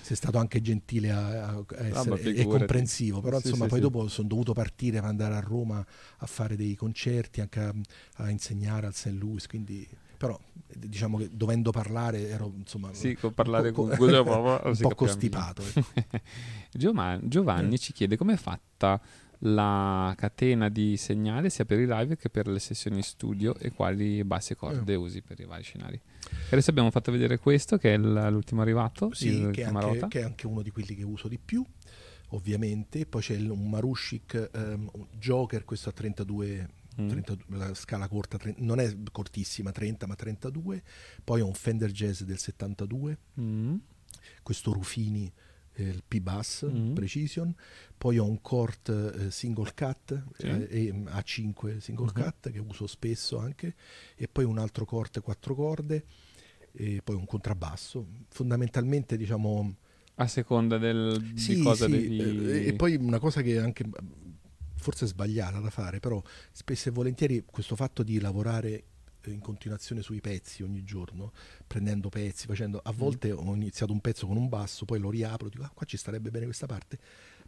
[0.00, 3.20] sei stato anche gentile a, a essere Ah, ma e comprensivo.
[3.20, 3.84] Però, Sì, insomma, sì, poi sì.
[3.84, 5.84] dopo sono dovuto partire per andare a Roma
[6.18, 7.72] a fare dei concerti, anche a,
[8.16, 9.14] a insegnare al St.
[9.18, 9.46] Louis.
[9.46, 9.86] Quindi,
[10.16, 12.92] però, eh, diciamo che dovendo parlare ero insomma.
[12.92, 15.62] Sì, con parlare un po', con proprio un po' costipato.
[15.62, 15.84] ecco.
[16.72, 17.78] Giovanni, Giovanni Eh.
[17.78, 19.00] ci chiede come è fatta
[19.42, 24.24] la catena di segnale sia per i live che per le sessioni studio e quali
[24.24, 24.96] basse corde Eh.
[24.96, 25.94] usi per i vari scenari.
[25.96, 30.06] E adesso abbiamo fatto vedere questo che è l'ultimo arrivato, Sì, il che è, anche,
[30.08, 31.64] che è anche uno di quelli che uso di più,
[32.30, 33.06] ovviamente.
[33.06, 36.68] Poi c'è il- un Marushik un Joker, questo a 32,
[37.00, 37.08] Mm.
[37.08, 40.82] 32 la scala corta, tre- non è cortissima, 30 ma 32.
[41.22, 43.76] Poi ho un Fender Jazz del 72, Mm.
[44.42, 45.32] questo Rufini,
[45.82, 46.92] il P-Bass Mm.
[46.94, 47.54] Precision.
[47.96, 50.46] Poi ho un Cort eh, Single Cut, Sì.
[50.46, 52.22] eh, mm, A5 Single Mhm.
[52.22, 53.74] Cut, che uso spesso anche.
[54.16, 56.04] E poi un altro Cort 4 corde.
[56.72, 58.06] E poi un contrabbasso.
[58.28, 59.76] Fondamentalmente, diciamo,
[60.16, 62.18] A seconda del, di sì, cosa sì, devi...
[62.50, 63.84] eh, E poi una cosa che anche
[64.74, 66.22] forse è sbagliata da fare, però
[66.52, 68.84] spesso e volentieri questo fatto di lavorare
[69.30, 71.32] in continuazione sui pezzi ogni giorno,
[71.66, 72.78] prendendo pezzi, facendo...
[72.78, 72.80] Mm.
[72.90, 75.86] A volte ho iniziato un pezzo con un basso, poi lo riapro, dico, ah, qua
[75.86, 76.98] ci starebbe bene questa parte.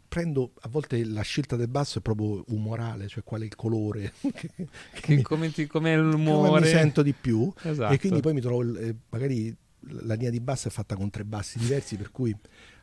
[0.07, 4.11] Prendo, a volte la scelta del basso è proprio umorale, cioè qual è il colore
[4.33, 4.49] che,
[4.91, 6.61] che mi- come, ti, come come l'umore.
[6.61, 7.51] mi sento di più.
[7.61, 7.93] Esatto.
[7.93, 9.55] E quindi poi mi trovo, il- eh, magari
[9.87, 12.35] la linea di basso è fatta con tre bassi diversi, per cui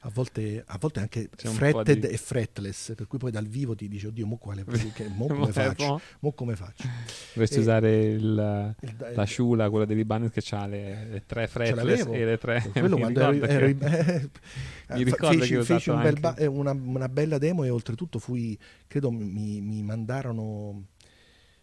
[0.03, 3.89] a volte, a volte anche fretted di- e fretless, per cui poi dal vivo ti
[3.89, 6.01] dici, oddio, mo, quale, che- mo come faccio?
[6.21, 6.87] Mo come faccio?
[7.33, 12.07] Dovresti E- usare il, il- la Shula, quella dell'Ibanez che ha le, le tre fretless
[12.07, 12.71] e le tre.
[12.73, 13.75] Quello mi quando ero, ero che-
[14.95, 18.19] mi ricordo feci, che feci un bel ba- eh, una, una bella demo e oltretutto
[18.19, 20.85] fui, credo mi, mi mandarono...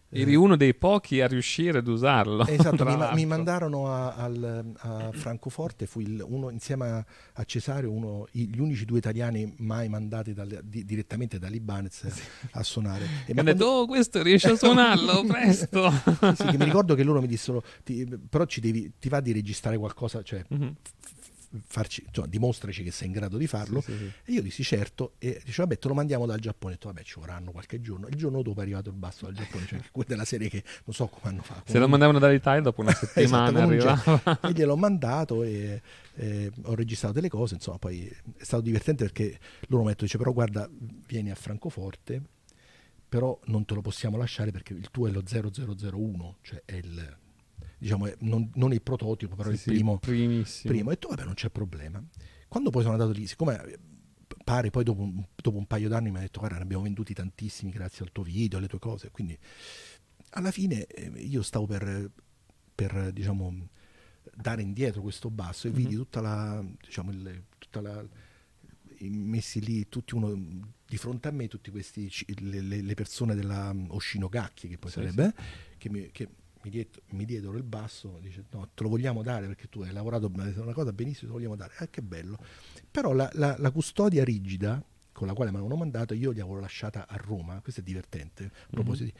[0.08, 2.46] eh, Eri uno dei pochi a riuscire ad usarlo.
[2.46, 7.04] Esatto, mi, ma- mi mandarono a, al- a Francoforte, fui il- uno insieme a,
[7.34, 12.06] a Cesario, uno, i- gli unici due italiani mai mandati dalle- di- direttamente da Libanez
[12.52, 13.04] a suonare.
[13.04, 15.90] E Mi ma ha detto, oh, questo riesce a suonarlo, presto.
[16.34, 19.32] sì, che mi ricordo che loro mi dissero, ti- però ci devi, ti va di
[19.32, 20.74] registrare qualcosa, cioè Mhm.
[21.66, 23.80] Farci, insomma, dimostraci che sei in grado di farlo.
[23.80, 24.12] Sì, sì, sì.
[24.24, 26.72] E io dissi certo, e dice vabbè te lo mandiamo dal Giappone.
[26.72, 28.08] Ho detto vabbè ci vorranno qualche giorno.
[28.08, 30.94] Il giorno dopo è arrivato il basso dal Giappone, cioè quella della serie che non
[30.94, 31.70] so come hanno fatto.
[31.70, 34.40] Se lo mandavano dall'Italia dopo una Esatto, settimana un arrivava.
[34.42, 35.80] E gliel'ho mandato e
[36.14, 39.38] eh, ho registrato delle cose, insomma poi è stato divertente perché
[39.68, 40.68] loro mi hanno detto, dice però guarda
[41.06, 42.22] vieni a Francoforte,
[43.08, 47.18] però non te lo possiamo lasciare perché il tuo è lo 0001, cioè è il
[47.78, 50.72] diciamo è non, non il prototipo, però Sì, il sì, primo primissimo.
[50.72, 50.88] primo.
[50.88, 52.02] Ho detto vabbè non c'è problema.
[52.48, 53.78] Quando poi sono andato lì, siccome eh,
[54.44, 57.12] pare poi dopo un, dopo un paio d'anni mi ha detto guarda ne abbiamo venduti
[57.14, 59.36] tantissimi grazie al tuo video, alle tue cose, quindi
[60.30, 62.10] alla fine eh, io stavo per,
[62.74, 63.68] per diciamo
[64.34, 66.00] dare indietro questo basso e vidi Mhm.
[66.00, 68.04] tutta la diciamo il, tutta la
[69.00, 70.34] messi lì tutti uno
[70.86, 74.96] di fronte a me tutti questi le, le- persone della um, Oshinogaki che poi Sì,
[74.98, 76.28] sarebbe eh, che mi, che
[76.66, 79.92] mi diet- mi diedero il basso dice no te lo vogliamo dare perché tu hai
[79.92, 82.36] lavorato una cosa benissimo te lo vogliamo dare ah che bello
[82.90, 86.58] però la, la- la custodia rigida con la quale mi avevano mandato io gli avevo
[86.58, 89.14] lasciata a Roma questo è divertente a proposito di-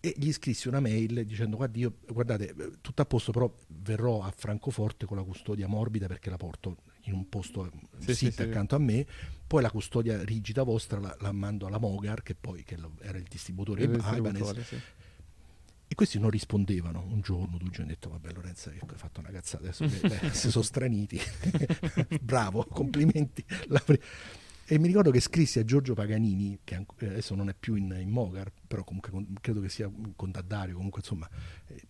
[0.00, 4.32] e gli scrissi una mail dicendo guardi io, guardate tutto a posto però verrò a
[4.36, 8.42] Francoforte con la custodia morbida perché la porto in un posto Sì, sit sì, sì.
[8.42, 9.06] accanto a me
[9.46, 13.24] poi la custodia rigida vostra la, la mando alla Mogar che poi che era il
[13.24, 14.78] distributore Il Ibanez distributore, sì.
[15.94, 19.30] E questi non rispondevano un giorno, due giorni, ho detto vabbè Lorenzo hai fatto una
[19.30, 21.20] cazzata, adesso beh, si sono straniti,
[22.20, 23.44] bravo, complimenti.
[24.66, 27.96] E mi ricordo che scrissi a Giorgio Paganini, che eh, adesso non è più in,
[28.00, 31.30] in Mogar, però comunque con- credo che sia un contaddario, comunque insomma,
[31.68, 31.82] eh,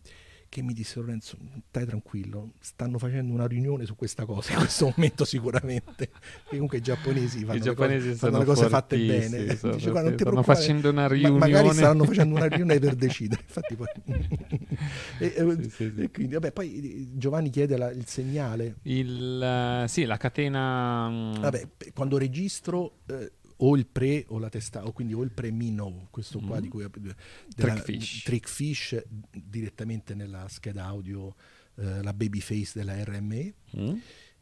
[0.55, 1.37] che mi disse Lorenzo,
[1.69, 6.05] stai tranquillo, stanno facendo una riunione su questa cosa in questo momento sicuramente.
[6.45, 9.57] E comunque i giapponesi fanno, I le, giapponesi cose, fanno le cose fatte bene.
[9.57, 13.43] sono Dice, "Guarda, stanno facendo una ma- riunione." magari stanno facendo una riunione per decidere.
[13.43, 13.87] Infatti poi...
[15.19, 16.03] e, Sì, sì, sì.
[16.03, 18.77] e quindi, vabbè, poi eh, Giovanni chiede la- il segnale.
[18.83, 21.09] Il, eh, sì, la catena...
[21.11, 25.31] mm, Vabbè, quando registro eh, o il pre o la testa, o quindi o il
[25.31, 26.63] pre Mino, questo qua Mhm.
[26.63, 27.15] di cui della-
[27.55, 28.23] Trickfish.
[28.25, 31.35] Trickfish, direttamente nella scheda audio,
[31.77, 33.55] eh, la babyface della RME.
[33.77, 33.95] mm,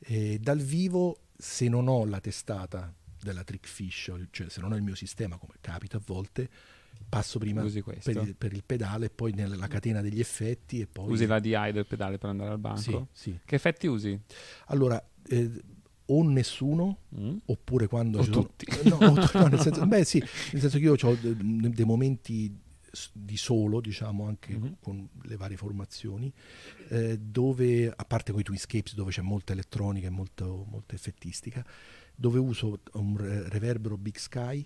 [0.05, 2.93] E dal vivo, se non ho la testata
[3.23, 6.49] della Trickfish, cioè se non ho il mio sistema, come capita a volte,
[7.09, 11.11] passo prima per il, per il pedale, poi nella catena degli effetti e poi...
[11.13, 13.09] Usi la DI del pedale per andare al banco?
[13.13, 13.39] Sì, sì.
[13.45, 14.19] Che effetti usi?
[14.67, 15.51] Allora, eh,
[16.15, 17.37] o nessuno, Mm?
[17.47, 18.19] oppure quando...
[18.19, 18.67] O ci sono- tutti.
[18.89, 20.19] No, o tu- no, nel senso, beh sì,
[20.53, 21.37] nel senso che io ho de-
[21.71, 22.55] dei momenti
[23.13, 24.77] di solo, diciamo, anche Mhm.
[24.81, 26.31] con le varie formazioni,
[26.89, 30.45] eh, dove, a parte con i Twinscapes, dove c'è molta elettronica e molta
[30.95, 31.65] effettistica,
[32.15, 34.65] dove uso un re- reverbero Big Sky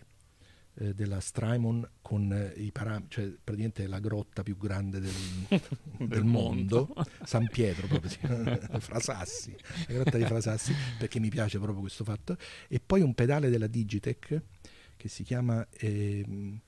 [0.78, 5.12] eh, della Strymon con eh, i parametri, cioè praticamente la grotta più grande del,
[5.98, 6.94] del Del mondo.
[7.24, 8.18] San Pietro proprio, sì.
[8.80, 9.56] Frasassi,
[9.88, 12.36] la grotta di Frasassi, perché mi piace proprio questo fatto,
[12.68, 14.42] e poi un pedale della Digitech
[14.96, 16.58] che si chiama ehm,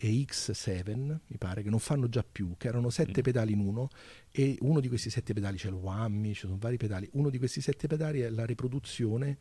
[0.00, 0.94] EX7,
[1.26, 3.24] mi pare, che non fanno già più, che erano sette Mm.
[3.24, 3.88] pedali in uno,
[4.30, 7.38] e uno di questi sette pedali c'è il Whammy, ci sono vari pedali, uno di
[7.38, 9.38] questi sette pedali è la riproduzione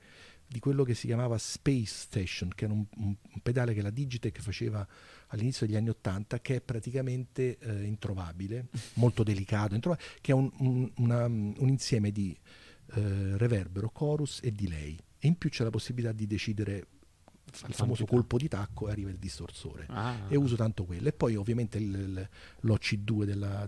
[0.53, 4.39] di quello che si chiamava Space Station, che era un, un- pedale che la Digitech
[4.39, 4.87] faceva
[5.29, 10.91] all'inizio degli anni 80, che è praticamente eh, introvabile, molto delicato, che è un, un-
[10.97, 12.37] una- un insieme di
[12.93, 14.95] eh, reverbero, chorus e delay.
[15.17, 16.87] E in più c'è la possibilità di decidere
[17.67, 19.85] il famoso colpo di tacco e arriva il distorsore.
[19.89, 20.25] Ah.
[20.27, 21.07] E uso tanto quello.
[21.07, 22.29] E poi ovviamente il- il-
[22.61, 23.65] l'OC2 della,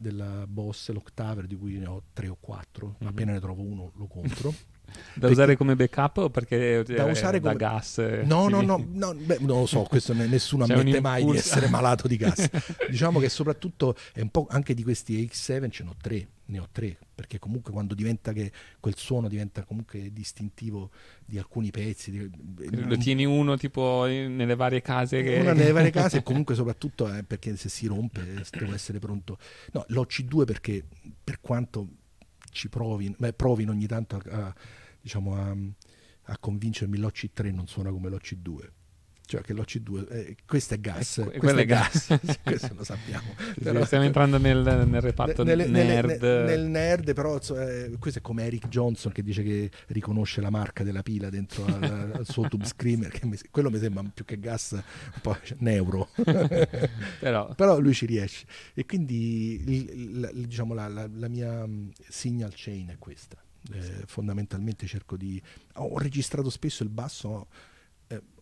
[0.00, 3.06] della Boss, l'Octaver, di cui ne ho tre o quattro, Mhm.
[3.06, 4.52] appena ne trovo uno lo compro.
[5.14, 7.98] Da usare come backup o perché da eh, usare da come gas?
[7.98, 11.24] eh, No, no, no, no, beh, non lo so, questo ne- nessuno C'è ammette mai
[11.24, 12.48] di essere malato di gas.
[12.88, 16.58] diciamo che soprattutto è un po' anche di questi X7 ce ne ho tre, ne
[16.58, 20.90] ho tre, perché comunque quando diventa che quel suono diventa comunque distintivo
[21.24, 22.30] di alcuni pezzi, di-
[22.86, 25.38] Lo tieni uno tipo nelle varie case che...
[25.40, 28.98] una nelle varie case e comunque soprattutto eh, perché se si rompe eh, devo essere
[28.98, 29.38] pronto.
[29.72, 30.84] No, l'OC2 perché
[31.24, 31.86] per quanto
[32.56, 34.54] ci provi, beh, provino ogni tanto a, a,
[35.00, 35.54] diciamo a,
[36.32, 38.68] a convincermi l'OC3 non suona come l'OC2.
[39.28, 42.38] Cioè che l'OC2, eh, questo è gas, E questo quello è gas, gas.
[42.44, 43.34] questo lo sappiamo.
[43.60, 46.22] Però- stiamo entrando nel, nel reparto nelle- nelle- nerd.
[46.22, 50.50] ne- nel nerd, però eh, questo è come Eric Johnson che dice che riconosce la
[50.50, 53.18] marca della pila dentro al, al suo tube screamer.
[53.24, 56.08] Mi- quello mi sembra più che gas, un po' neuro.
[57.18, 58.46] Però- Però lui ci riesce.
[58.74, 63.36] E quindi il- la, diciamo, la, la- la mia mm, signal chain è questa.
[63.72, 65.42] Eh, fondamentalmente cerco di...
[65.74, 67.74] Ho registrato spesso il basso eh,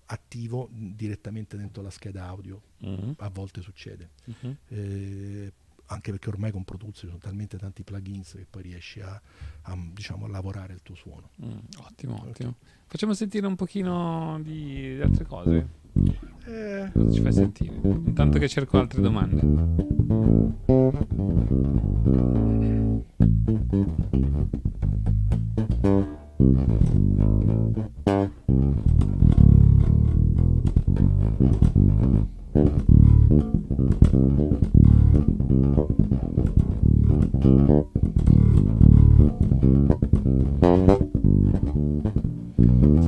[0.07, 2.61] attivo direttamente dentro la scheda audio.
[2.79, 3.15] Mhm.
[3.19, 4.11] A volte succede.
[4.25, 4.57] Mhm.
[4.69, 5.53] Eh,
[5.87, 9.21] anche perché ormai con Pro Tools ci sono talmente tanti plugins che poi riesci a,
[9.63, 11.31] a, diciamo, a lavorare il tuo suono.
[11.45, 12.55] Mm, ottimo, ottimo.
[12.87, 15.69] Facciamo sentire un pochino di, di altre cose.
[16.47, 17.75] Eh, Cosa ci fai sentire?
[17.83, 19.43] Intanto che cerco altre domande.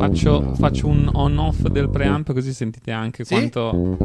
[0.07, 3.35] Faccio, faccio un on-off del preamp così sentite anche Sì?
[3.35, 3.97] quanto...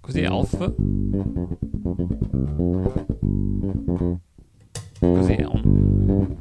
[0.00, 0.56] Così è off.
[5.00, 6.36] Così è on.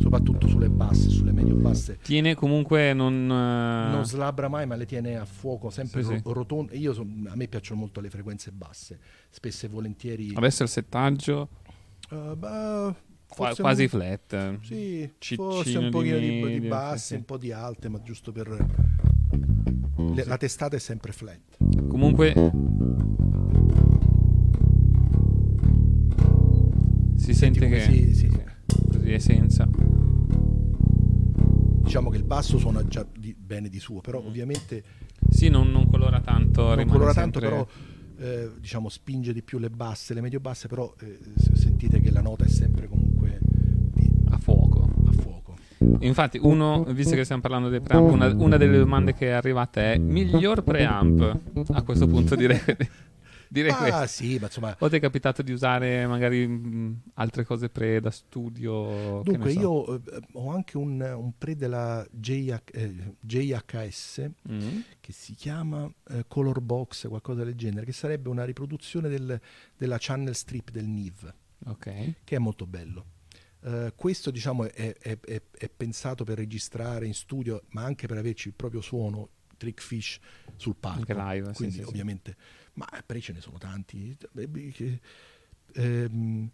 [0.00, 1.98] soprattutto sulle basse, sulle medio basse.
[2.02, 3.14] Tiene comunque non...
[3.30, 6.74] eh, Non slabra mai, ma le tiene a fuoco, sempre Sì, ro- rotonde.
[6.76, 8.98] Io son- a me piacciono molto le frequenze basse,
[9.30, 10.32] spesso e volentieri.
[10.34, 11.48] Adesso il settaggio
[12.10, 12.94] Eh, bah,
[13.34, 14.58] qua- quasi un- flat.
[14.62, 17.14] Sì, Ciccino forse un pochino di, di medio, basse, sì, sì.
[17.14, 18.48] un po' di alte, ma giusto per...
[20.14, 21.40] le- la testata è sempre flat.
[21.88, 22.32] Comunque
[27.16, 28.30] si Senti sente che si- si-
[28.90, 29.68] così è senza.
[31.82, 34.82] Diciamo che il basso suona già di- bene di suo, però ovviamente
[35.28, 37.66] Sì, non, non colora tanto, non colora tanto, sempre- però
[38.18, 42.10] eh, diciamo spinge di più le basse, le medio basse, però eh, se- sentite che
[42.10, 43.11] la nota è sempre comunque
[44.34, 44.88] a fuoco.
[45.06, 45.56] a fuoco.
[46.00, 49.80] Infatti, uno, visto che stiamo parlando dei preamp, una, una delle domande che è arrivata
[49.92, 51.38] è miglior preamp.
[51.72, 52.60] A questo punto direi,
[53.48, 54.06] direi Ah questo.
[54.06, 54.76] sì, ma insomma...
[54.78, 59.22] O ti è capitato di usare magari mh, altre cose pre da studio?
[59.24, 59.58] Dunque so?
[59.60, 64.78] io eh, ho anche un, un pre della JH, eh, JHS Mm.
[65.00, 69.40] che si chiama eh, Color Box, qualcosa del genere, che sarebbe una riproduzione del-
[69.76, 71.32] della channel strip del NIV,
[71.66, 72.12] Ok.
[72.24, 73.04] che è molto bello.
[73.64, 78.16] Eh, questo diciamo è, è- è- è pensato per registrare in studio, ma anche per
[78.18, 80.18] averci il proprio suono trickfish
[80.56, 81.12] sul palco.
[81.12, 81.88] Live, sì, Quindi sì, sì.
[81.88, 82.36] ovviamente,
[82.74, 84.16] ma pre ce ne sono tanti.
[84.34, 85.00] Eh,
[85.74, 86.50] ehm,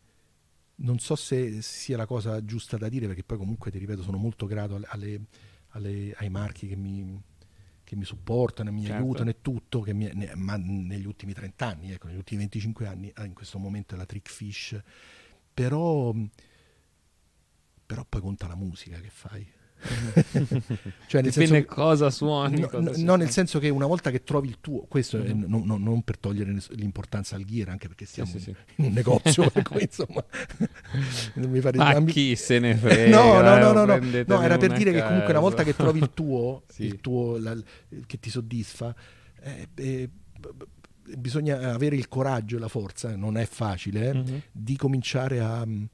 [0.80, 4.18] non so se sia la cosa giusta da dire, perché poi comunque ti ripeto, sono
[4.18, 5.20] molto grato alle-
[5.68, 7.20] alle- ai marchi che mi,
[7.82, 8.96] che mi supportano, e mi Certo.
[9.02, 12.86] aiutano e tutto, che mi- ne- ma negli ultimi 30 anni, ecco, negli ultimi 25
[12.86, 14.78] anni, in questo momento è la Trickfish,
[15.54, 16.14] però,
[17.88, 19.56] però poi conta la musica che fai.
[21.06, 22.60] cioè nel Dipende senso che- cosa suoni.
[22.60, 25.32] No, cosa no, no, nel senso che una volta che trovi il tuo, questo è-
[25.32, 25.44] Mhm.
[25.48, 28.54] non, non- per togliere l'importanza al gear, anche perché siamo sì, sì.
[28.76, 30.22] in un negozio, per cui insomma
[31.34, 33.16] non mi pare Ma chi se ne frega?
[33.16, 33.96] No, no, eh, no, no, no.
[34.26, 36.82] No, era per dire che a comunque una volta che trovi il tuo, Sì.
[36.84, 37.56] il tuo la-
[38.04, 38.94] che ti soddisfa,
[39.40, 40.10] eh, eh,
[41.16, 44.42] bisogna avere il coraggio e la forza, non è facile, eh, Mhm.
[44.52, 45.84] di cominciare a mm,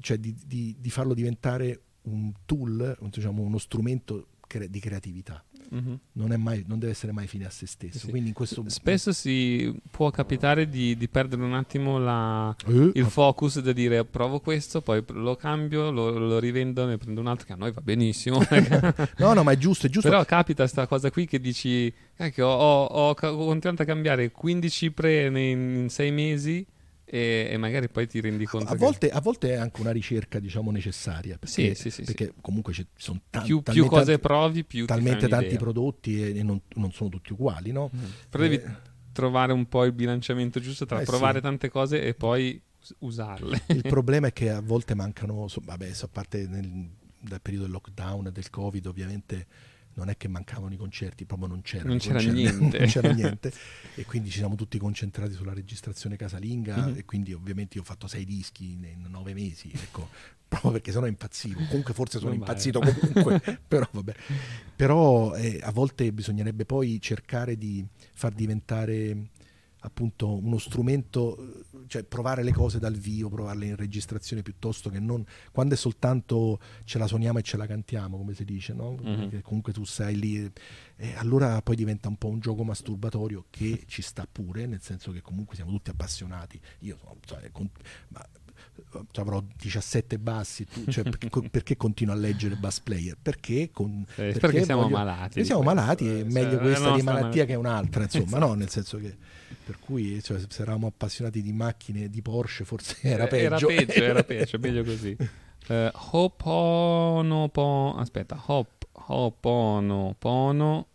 [0.00, 5.42] cioè di, di- di farlo diventare un tool, diciamo uno strumento cre- di creatività.
[5.68, 5.98] Mhm.
[6.12, 8.06] Non, è mai, non deve essere mai fine a se stesso.
[8.06, 8.32] Sì.
[8.32, 13.72] Questo Spesso si può capitare di, di perdere un attimo la- Eh, il focus da
[13.72, 17.56] dire provo questo, poi lo cambio, lo, lo rivendo, ne prendo un altro che a
[17.56, 18.38] noi va benissimo.
[19.18, 20.08] No, no, ma è giusto, è giusto.
[20.08, 24.30] Però capita sta cosa qui che dici, eh, che ho, ho- ho continuato a cambiare
[24.30, 26.64] 15 pre in, in 6 mesi
[27.08, 29.92] e, e magari poi ti rendi conto a che volte, a volte è anche una
[29.92, 31.38] ricerca, diciamo, necessaria.
[31.38, 34.86] Perché, Sì, sì, sì, perché comunque ci sono ta- più, più cose tanti- provi, più
[34.86, 35.58] talmente tanti un'idea.
[35.58, 37.90] prodotti e, e non, non sono tutti uguali, no?
[38.28, 38.76] Però devi Eh,
[39.12, 43.62] trovare un po' il bilanciamento giusto tra Eh, provare tante cose e poi us- usarle.
[43.68, 46.88] Il problema è che a volte mancano, so- vabbè, so- a parte nel,
[47.20, 49.46] dal periodo del lockdown del covid ovviamente
[49.96, 52.78] non è che mancavano i concerti, proprio non c'erano Non c'era niente.
[52.78, 53.52] non c'era niente
[53.94, 56.96] e quindi ci siamo tutti concentrati sulla registrazione casalinga Mhm.
[56.98, 60.08] e quindi ovviamente io ho fatto sei dischi in, nove mesi, ecco,
[60.48, 61.64] proprio perché sennò impazzivo.
[61.66, 64.14] Comunque forse sono Non impazzito comunque, però vabbè.
[64.76, 67.84] Però eh, a volte bisognerebbe poi cercare di
[68.14, 69.28] far diventare
[69.86, 74.98] appunto uno strumento, eh, cioè provare le cose dal vivo, provarle in registrazione piuttosto che
[74.98, 78.96] non quando è soltanto ce la suoniamo e ce la cantiamo, come si dice, no?
[79.00, 79.16] Mhm.
[79.16, 80.52] Perché comunque tu sei lì
[80.96, 85.12] e allora poi diventa un po' un gioco masturbatorio che ci sta pure, nel senso
[85.12, 86.60] che comunque siamo tutti appassionati.
[86.80, 87.70] Io sono, cioè, con-
[88.08, 88.45] ma, eh,
[89.14, 93.16] avrò 17 bassi, cioè, perché, perché continuo a leggere bass player?
[93.20, 97.12] Perché, con, Eh, perché siamo voglio- malati perché siamo malati, è meglio questa di malattia
[97.12, 97.44] malattia.
[97.44, 98.46] che un'altra, insomma, Esatto.
[98.46, 98.54] no?
[98.54, 99.16] Nel senso che
[99.64, 103.66] per cui cioè, se eravamo appassionati di macchine, di Porsche, forse era Eh, Era peggio.
[103.68, 105.16] peggio, era peggio, meglio così.
[105.68, 110.86] Eh, Ho'oponopo- aspetta, Hop, Ho'oponopono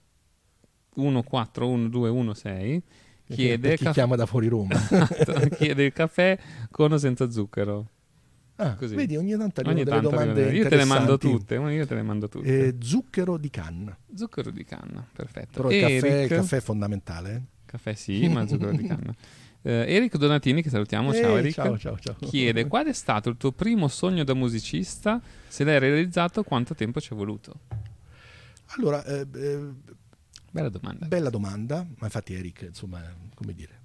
[0.95, 2.81] 141216
[3.35, 4.75] chiede, chi caff- chiama da fuori Roma.
[5.57, 6.37] chiede il caffè
[6.69, 7.87] con o senza zucchero.
[8.57, 8.93] Ah, Così.
[8.93, 12.29] vedi, ogni tanto arrivano delle domande io te le mando tutte, io te le mando
[12.29, 12.67] tutte.
[12.67, 13.97] Eh, zucchero di canna.
[14.13, 15.63] Zucchero di canna, perfetto.
[15.63, 17.33] Però il caffè, il caffè è fondamentale.
[17.35, 17.41] eh.
[17.65, 19.15] Caffè sì, ma zucchero di canna.
[19.63, 22.15] Eh, Eric Donatini, che salutiamo, ciao Ehi, Eric, ciao, ciao, ciao.
[22.19, 26.99] chiede qual è stato il tuo primo sogno da musicista, se l'hai realizzato, quanto tempo
[26.99, 27.59] ci è voluto?
[28.77, 29.67] Allora, eh, eh,
[30.51, 31.05] Bella domanda.
[31.07, 33.01] bella domanda, ma infatti Eric, insomma,
[33.33, 33.79] come dire,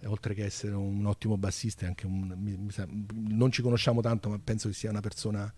[0.00, 3.62] eh, oltre che essere un ottimo bassista, è anche un, mi- mi sa- non ci
[3.62, 5.52] conosciamo tanto, ma penso che sia una persona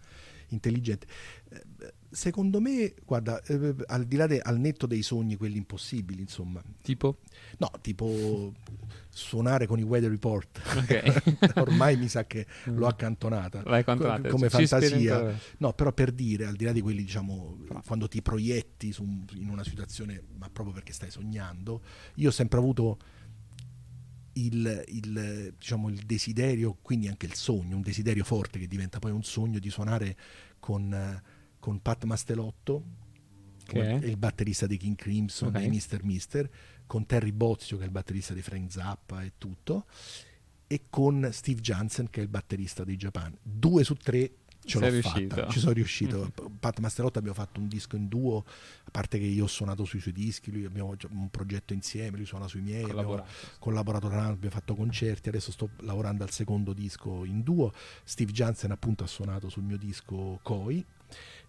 [0.48, 1.06] intelligente.
[1.50, 6.22] Eh, Secondo me, guarda, eh, al di là de- al netto dei sogni, quelli impossibili,
[6.22, 7.18] insomma, Tipo?
[7.58, 8.54] no, tipo
[9.16, 11.56] suonare con i weather report, Ok.
[11.56, 15.34] ormai mi sa che l'ho accantonata co- come fantasia.
[15.58, 17.56] No, però per dire, al di là di quelli, diciamo,
[17.86, 21.80] quando ti proietti su un- in una situazione, ma proprio perché stai sognando,
[22.16, 22.98] io ho sempre avuto
[24.34, 29.12] il, il, diciamo, il desiderio, quindi anche il sogno, un desiderio forte che diventa poi
[29.12, 30.14] un sogno di suonare
[30.60, 31.22] con,
[31.58, 32.84] con Pat Mastelotto,
[33.64, 33.92] Che è?
[34.06, 35.58] il batterista dei King Crimson, Ok.
[35.58, 36.00] dei Mr.
[36.04, 36.50] Mister,
[36.86, 39.86] con Terry Bozio che è il batterista di Frank Zappa e tutto,
[40.66, 43.36] e con Steve Jansen che è il batterista dei Japan.
[43.42, 44.32] Due su tre
[44.66, 45.34] ce Sei l'ho riuscito.
[45.36, 46.32] fatta, ci sono riuscito.
[46.58, 48.44] Pat Mastelotto abbiamo fatto un disco in duo,
[48.84, 52.26] a parte che io ho suonato sui suoi dischi, lui abbiamo un progetto insieme, lui
[52.26, 53.24] suona sui miei, abbiamo
[53.58, 54.08] Collaborato.
[54.08, 57.72] tra abbiamo fatto concerti, adesso sto lavorando al secondo disco in duo.
[58.04, 60.84] Steve Jansen appunto ha suonato sul mio disco Koi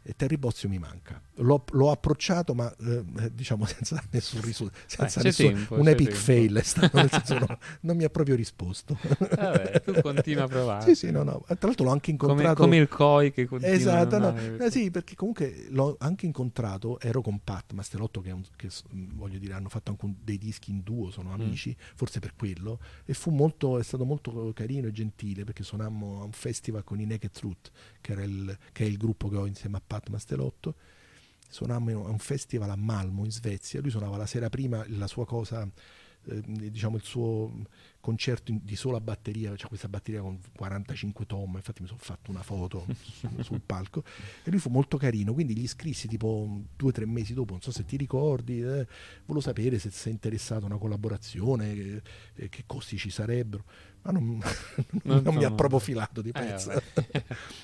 [0.03, 1.21] e Terry Bozio mi manca.
[1.39, 5.87] L'ho, l'ho approcciato ma eh, eh, diciamo senza nessun risultato, senza c'è nessun, tempo, un
[5.87, 6.21] epic tempo.
[6.21, 8.97] fail, è stato, nel senso no, non mi ha proprio risposto.
[9.01, 10.83] Vabbè, tu continua a provare.
[10.83, 11.43] Sì, sì, no, no.
[11.45, 12.61] Tra l'altro l'ho anche Come, incontrato.
[12.63, 14.35] come il COI che continua Esatto, a no.
[14.63, 18.69] Eh sì, perché comunque l'ho anche incontrato, ero con Pat Mastelotto che, un- che
[19.13, 21.33] voglio dire hanno fatto anche un- dei dischi in duo, sono Mm.
[21.33, 26.21] amici, forse per quello, e fu molto, è stato molto carino e gentile perché suonammo
[26.21, 29.35] a un festival con i Naked Truth, che, era il, che è il gruppo che
[29.35, 30.75] ho insieme a Pat Mastelotto,
[31.49, 35.25] suonammo a un festival a Malmo in Svezia, lui suonava la sera prima la sua
[35.25, 35.67] cosa
[36.29, 37.51] eh, diciamo il suo
[38.07, 42.41] concerto di sola batteria, c'è questa batteria con 45 tom, infatti mi sono fatto una
[42.41, 44.01] foto su- sul palco
[44.45, 47.61] e lui fu molto carino, quindi gli scrissi tipo due o tre mesi dopo, non
[47.61, 48.87] so se ti ricordi, eh,
[49.25, 52.01] volevo sapere se sei interessato a una collaborazione, eh,
[52.35, 53.65] eh, che costi ci sarebbero,
[54.03, 54.39] ma non,
[55.03, 56.69] Non non mi ha proprio filato di Eh, pezzo.
[56.69, 57.23] vabbè.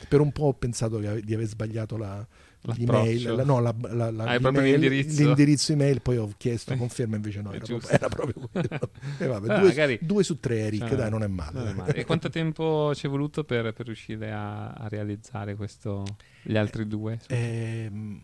[0.09, 2.27] per un po' ho pensato di aver sbagliato la.
[2.65, 5.23] L'email, la- no, la, la, la- l'email, l'indirizzo?
[5.23, 8.91] l'indirizzo email, poi ho chiesto conferma, invece no, È era, proprio, era proprio quello.
[9.19, 11.59] E vabbè, Eh, due, magari- due su tre, Eric, Eh, dai, non è male.
[11.59, 11.93] non è male.
[11.93, 16.05] E quanto tempo ci è voluto per, per riuscire a, a realizzare questo,
[16.41, 17.19] gli altri due?
[17.27, 18.21] Ehm,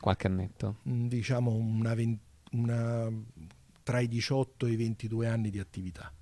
[0.00, 0.76] Qualche annetto.
[0.82, 1.94] mh, diciamo una,
[2.52, 3.10] una-
[3.82, 6.12] tra i 18 e i 22 anni di attività,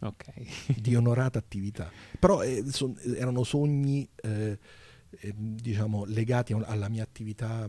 [0.00, 0.78] Ok.
[0.80, 1.90] di onorata attività.
[2.18, 4.58] Però eh, son- erano sogni, eh,
[5.20, 7.68] eh, diciamo, legati a alla mia attività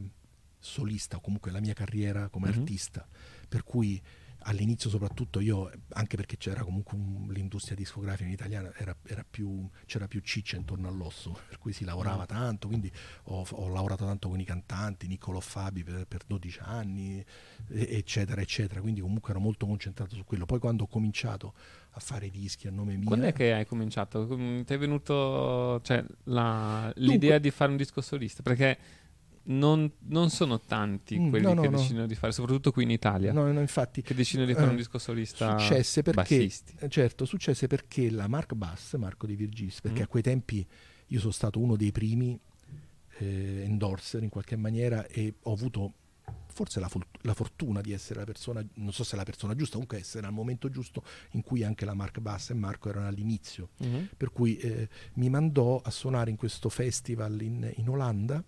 [0.60, 2.60] solista o comunque alla mia carriera come Mhm.
[2.60, 3.08] artista.
[3.48, 4.02] Per cui
[4.48, 9.68] all'inizio soprattutto io, anche perché c'era comunque un- l'industria discografica in italiana, era, era più,
[9.86, 12.28] c'era più ciccia intorno all'osso, per cui si lavorava Mm.
[12.28, 12.92] tanto, quindi
[13.26, 17.24] ho, ho lavorato tanto con i cantanti, Niccolò Fabi per, per 12 anni,
[17.70, 20.46] eccetera, eccetera, quindi comunque ero molto concentrato su quello.
[20.46, 21.54] Poi quando ho cominciato
[21.98, 23.06] a fare dischi a nome mio...
[23.08, 24.28] Quando è che hai cominciato?
[24.28, 28.44] Ti è venuto cioè, la- l'idea di fare un disco solista?
[28.44, 28.78] Perché
[29.48, 31.78] non, non sono tanti Mm, quelli no, che no.
[31.78, 34.70] decidono di fare, soprattutto qui in Italia, No, no, infatti che decidono di fare eh,
[34.72, 36.76] un disco solista successe perché bassisti.
[36.80, 40.04] eh, certo, successe perché la Mark Bass, Marco di Virgis, perché Mm.
[40.04, 40.66] a quei tempi
[41.08, 42.40] io sono stato uno dei primi
[43.20, 45.94] eh, endorser in qualche maniera e ho avuto
[46.48, 49.74] forse la, fol- la fortuna di essere la persona, non so se la persona giusta,
[49.74, 53.70] comunque essere al momento giusto in cui anche la Mark Bass e Marco erano all'inizio.
[53.78, 54.10] Mhm.
[54.18, 58.44] Per cui eh, mi mandò a suonare in questo festival in, in Olanda,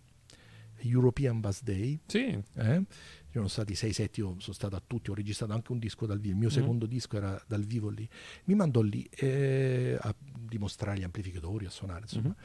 [0.81, 1.99] European Bass Day.
[2.05, 2.83] Sì, Eh?
[3.27, 6.17] Ci sono stati 6-7, io sono stato a tutti, ho registrato anche un disco dal
[6.19, 6.53] vivo, il mio Mhm.
[6.53, 8.07] secondo disco era dal vivo lì.
[8.45, 12.29] Mi mandò lì eh, a dimostrare gli amplificatori, a suonare, insomma.
[12.29, 12.35] Mhm.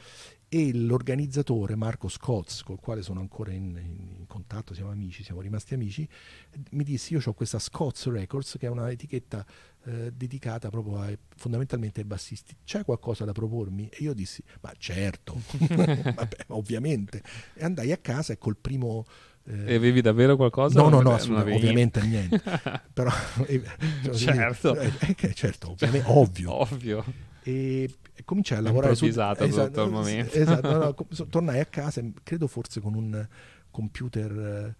[0.49, 5.41] E l'organizzatore Marco Scotts, col quale sono ancora in, in- in contatto, siamo amici, siamo
[5.41, 6.07] rimasti amici,
[6.71, 9.43] mi disse io ho questa Scotts Records che è una etichetta
[9.85, 12.55] eh, dedicata proprio a, fondamentalmente ai bassisti.
[12.63, 13.89] C'è qualcosa da propormi?
[13.89, 17.21] E io dissi, ma certo, Vabbè, ovviamente.
[17.53, 19.05] E andai a casa e col primo...
[19.45, 20.81] eh, e avevi davvero qualcosa?
[20.81, 22.41] No, no, no, ovviamente niente.
[22.93, 23.11] Però,
[23.45, 23.61] eh,
[24.03, 24.79] cioè, Certo.
[24.79, 26.53] eh, eh, certo, ovviamente, ovvio.
[26.61, 27.03] Ovvio.
[27.43, 29.05] E, e cominciai a lavorare su
[29.81, 30.33] al momento.
[30.33, 33.27] Esatto, no, no, tornai a casa, credo forse con un
[33.69, 34.75] computer,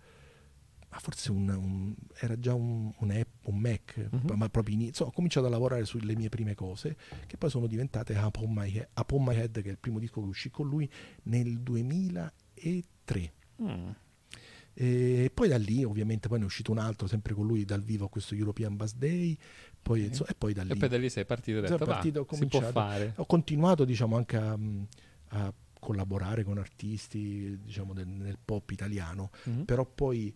[0.93, 4.33] ma forse un, un- era già un, un app, un Mac, Mhm.
[4.35, 5.07] ma proprio inizio.
[5.07, 9.23] Ho cominciato a lavorare sulle mie prime cose, che poi sono diventate Upon My, Upon
[9.23, 10.87] My Head, che è il primo disco che uscì con lui
[11.23, 13.33] nel 2003.
[13.61, 13.89] Mm.
[14.75, 17.81] E poi da lì, ovviamente, poi ne è uscito un altro, sempre con lui dal
[17.81, 19.37] vivo a questo European Bass Day.
[19.81, 20.07] Poi, Ok.
[20.07, 20.71] insomma, e poi da lì.
[20.71, 23.13] E poi da lì sei partito e detto, partito, ho si può fare.
[23.17, 24.57] Ho continuato, diciamo, anche a,
[25.29, 29.29] a collaborare con artisti, diciamo, del- nel pop italiano.
[29.45, 29.65] Mhm.
[29.65, 30.33] Però poi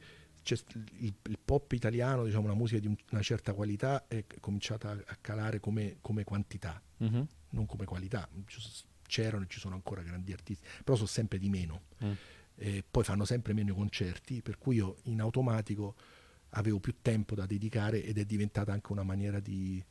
[0.53, 5.17] il, il pop italiano, diciamo, una musica di un- una certa qualità è cominciata a,
[5.21, 7.27] calare come, come quantità, Mhm.
[7.49, 8.27] non come qualità.
[9.07, 11.83] C'erano e ci sono ancora grandi artisti, però sono sempre di meno.
[12.03, 12.11] Mm.
[12.55, 15.95] E poi fanno sempre meno concerti, per cui io in automatico
[16.51, 19.83] avevo più tempo da dedicare ed è diventata anche una maniera di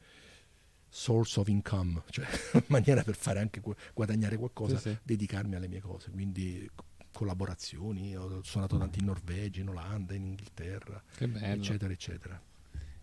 [0.89, 4.99] source of income, cioè una maniera per fare anche gu- guadagnare qualcosa, Sì, sì.
[5.03, 6.69] dedicarmi alle mie cose, quindi
[7.17, 12.39] collaborazioni, ho suonato tanto in Norvegia, in Olanda, in Inghilterra, eccetera, eccetera.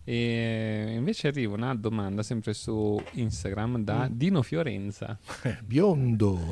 [0.03, 4.11] E invece arriva una domanda sempre su Instagram da Mm.
[4.13, 5.17] Dino Fiorenza.
[5.65, 6.39] Biondo!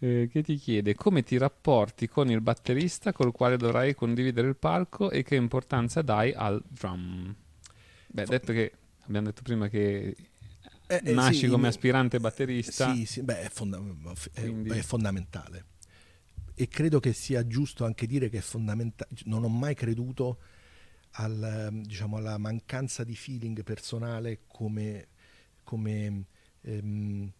[0.00, 4.56] eh, che ti chiede come ti rapporti con il batterista col quale dovrai condividere il
[4.56, 7.32] palco e che importanza dai al drum.
[8.08, 8.72] Beh, detto che
[9.06, 10.16] abbiamo detto prima che
[11.02, 12.92] Eh, eh, nasci sì, come aspirante batterista.
[12.94, 13.78] Sì, sì, beh, è, fonda-
[14.34, 15.66] Quindi- è fondamentale.
[16.54, 19.10] E credo che sia giusto anche dire che è fondamentale.
[19.24, 20.38] Non ho mai creduto
[21.12, 25.08] al, diciamo, alla mancanza di feeling personale come,
[25.64, 26.24] come
[26.62, 27.32] ehm,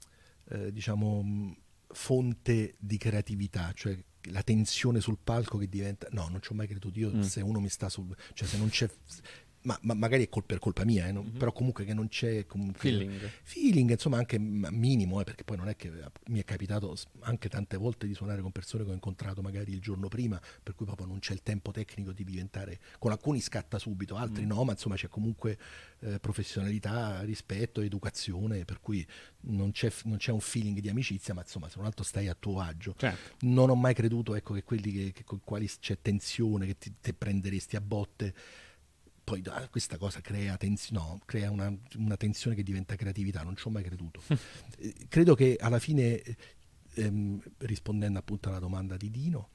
[0.51, 1.57] eh, diciamo,
[1.89, 3.97] fonte di creatività, cioè
[4.29, 6.09] la tensione sul palco che diventa...
[6.13, 6.99] No, non ci ho mai creduto.
[6.99, 7.21] Io Mm.
[7.21, 8.17] se uno mi sta sul...
[8.33, 8.89] cioè se non c'è...
[9.65, 11.39] Ma, ma magari è col- per colpa mia, eh, non- Mhm.
[11.39, 13.31] però comunque che non c'è comunque Feeling.
[13.43, 17.49] feeling, insomma anche minimo, eh, perché poi non è che eh, mi è capitato anche
[17.49, 20.85] tante volte di suonare con persone che ho incontrato magari il giorno prima, per cui
[20.85, 24.49] proprio non c'è il tempo tecnico di diventare, con alcuni scatta subito, altri Mm.
[24.49, 25.59] no, ma insomma c'è comunque
[26.01, 29.07] eh, professionalità, rispetto, educazione, per cui
[29.47, 32.35] non c'è, non c'è un feeling di amicizia, ma insomma se non altro stai a
[32.39, 32.95] tuo agio.
[32.99, 33.37] Certo.
[33.47, 36.77] Non ho mai creduto ecco, che quelli che, che- con i quali c'è tensione, che
[36.77, 38.35] ti, te prenderesti a botte,
[39.25, 43.57] poi ah, questa cosa crea, tens- no, crea una, una tensione che diventa creatività, non
[43.57, 44.23] ci ho mai creduto.
[44.77, 46.37] Eh, credo che alla fine, eh,
[46.95, 49.49] ehm, rispondendo appunto alla domanda di Dino,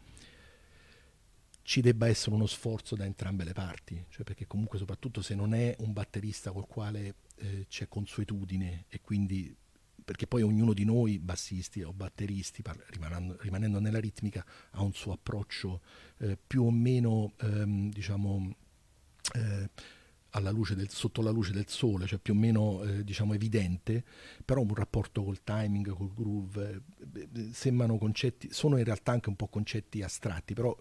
[1.61, 5.53] ci debba essere uno sforzo da entrambe le parti, cioè perché comunque soprattutto se non
[5.53, 9.55] è un batterista col quale eh, c'è consuetudine e quindi
[10.03, 14.93] perché poi ognuno di noi, bassisti o batteristi, par- rimanendo, rimanendo nella ritmica, ha un
[14.93, 15.81] suo approccio
[16.17, 18.55] eh, più o meno, ehm, diciamo,
[20.75, 24.03] del- sotto la luce del sole, cioè più o meno eh, diciamo evidente,
[24.45, 26.81] però un rapporto col timing, col groove,
[27.15, 30.75] eh, eh, sembrano concetti, sono in realtà anche un po' concetti astratti, però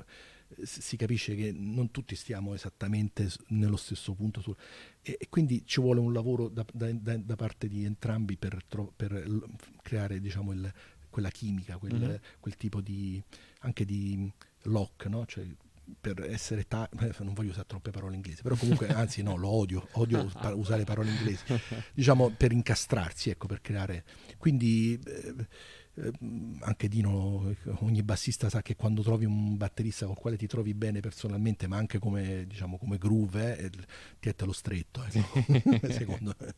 [0.51, 4.57] eh, si capisce che non tutti stiamo esattamente nello stesso punto sul-
[5.03, 8.93] e, e quindi ci vuole un lavoro da, da- da- parte di entrambi per, tro-
[8.95, 9.25] per
[9.83, 10.73] creare diciamo il-
[11.09, 12.21] quella chimica, quel, Mhm.
[12.39, 13.21] quel tipo di
[13.61, 14.31] anche di
[14.65, 15.25] lock, no?
[15.25, 15.47] Cioè,
[16.01, 19.49] per essere ta- eh, non voglio usare troppe parole inglesi, però comunque anzi no, lo
[19.49, 21.45] odio, odio pa- usare parole inglesi.
[21.93, 24.05] Diciamo per incastrarsi, ecco, per creare.
[24.39, 25.47] Quindi eh,
[25.95, 26.13] eh,
[26.61, 30.75] anche Dino, ogni bassista sa che quando trovi un batterista con il quale ti trovi
[30.75, 33.71] bene personalmente, ma anche come, diciamo, come groove, eh,
[34.21, 35.45] ti è lo stretto, ecco.
[35.91, 36.55] secondo me.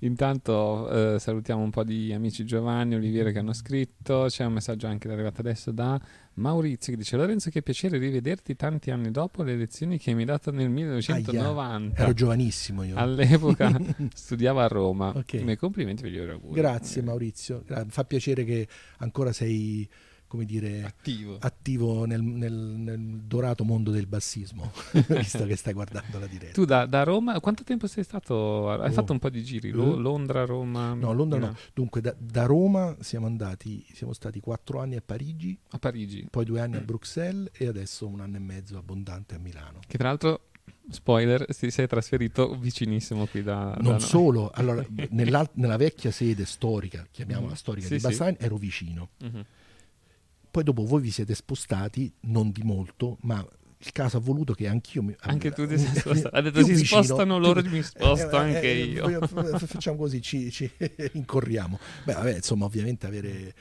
[0.00, 4.26] Intanto eh, salutiamo un po' di amici Giovanni, Oliviere che hanno scritto.
[4.28, 6.00] C'è un messaggio anche arrivato adesso da
[6.34, 10.26] Maurizio che dice: Lorenzo, che piacere rivederti tanti anni dopo le lezioni che mi hai
[10.26, 11.96] dato nel 1990.
[11.96, 12.96] Aia, ero giovanissimo io.
[12.96, 13.76] All'epoca
[14.14, 15.08] studiavo a Roma.
[15.08, 15.32] Ok.
[15.32, 16.60] I miei complimenti e gli auguri.
[16.60, 18.68] Grazie Maurizio, Gra- fa piacere che
[18.98, 19.88] ancora sei,
[20.28, 21.38] come dire, Attivo.
[21.40, 24.70] attivo nel, nel- nel dorato mondo del bassismo,
[25.08, 26.52] visto che stai guardando la diretta.
[26.52, 28.70] Tu da, da Roma, quanto tempo sei stato?
[28.70, 28.92] Hai Oh.
[28.92, 29.70] fatto un po' di giri?
[29.70, 29.98] Lo- Eh.
[29.98, 30.92] Londra, Roma?
[30.94, 31.46] No, Londra no.
[31.46, 31.58] Milano?
[31.74, 36.26] Dunque, da, da Roma siamo andati, siamo stati quattro anni a Parigi, A Parigi.
[36.30, 39.80] poi due anni a Bruxelles e adesso un anno e mezzo abbondante a Milano.
[39.86, 40.42] Che tra l'altro,
[40.90, 44.00] spoiler, ti sei trasferito vicinissimo qui da, da Non noi.
[44.00, 47.56] solo, allora, nella vecchia sede storica, chiamiamola Mhm.
[47.56, 48.06] storica Sì, di sì.
[48.06, 49.08] Bassani, ero vicino.
[49.22, 49.44] Mhm.
[50.58, 53.46] Poi dopo voi vi siete spostati, non di molto, ma
[53.80, 55.14] il caso ha voluto che anch'io mi...
[55.20, 56.34] Anche tu ti sei mi- spostato.
[56.36, 59.04] Ha detto si vicino, spostano loro, mi sposto anche io.
[59.04, 60.68] voglio- f- facciamo così, ci, ci
[61.12, 61.78] incorriamo.
[62.04, 63.54] Beh, vabbè, insomma, ovviamente avere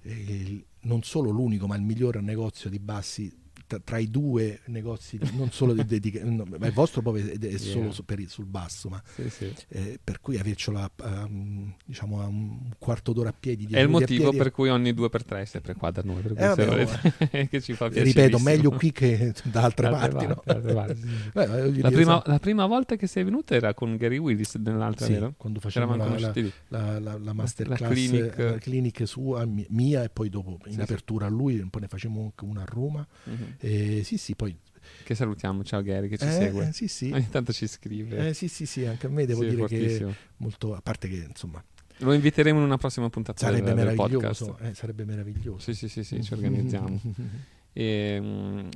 [0.00, 3.30] eh, non solo l'unico, ma il miglior negozio di bassi
[3.74, 7.20] tra, tra i due negozi, non solo di, di- di- no, ma il vostro poi
[7.22, 7.92] è, è solo Yeah.
[7.92, 9.52] su- per sul basso, ma Sì, sì.
[9.68, 13.66] eh, per cui avercelo a, a, um, diciamo a un quarto d'ora a piedi.
[13.70, 16.22] È il motivo per cui ogni due per tre è sempre qua da noi.
[16.22, 18.04] Per cui Eh, vabbè, volete- che ci fa piacere.
[18.06, 20.26] ripeto, meglio qui che da altre parti.
[20.26, 20.42] no?
[20.44, 21.30] da altre parti, sì, sì.
[21.34, 24.54] Beh, voglio La prima, insomma, la prima volta che sei venuto era con Gary Willis
[24.56, 25.34] nell'altra, vero?
[25.36, 26.32] quando facevamo la, la,
[26.68, 28.38] la, la, la masterclass, La clinic.
[28.38, 32.22] la clinic sua, mi- mia e poi dopo in apertura a lui, poi ne facevamo
[32.24, 33.06] anche una a Roma.
[33.24, 33.54] Mhm.
[33.64, 34.54] Eh, sì, sì, poi...
[35.02, 36.68] Che salutiamo, ciao Gary che ci Eh, segue.
[36.68, 37.10] eh, sì, sì.
[37.10, 38.28] Ogni tanto ci scrive.
[38.28, 40.06] Eh, sì, sì, sì, anche a me devo Sì, dire che
[40.38, 41.62] molto, a parte che insomma
[41.98, 44.70] Lo inviteremo in una prossima puntata sarebbe del, del meraviglioso, podcast.
[44.70, 45.58] eh, sarebbe meraviglioso.
[45.60, 47.00] Sì, sì, sì, sì, ci organizziamo.
[47.76, 48.68] E, mm,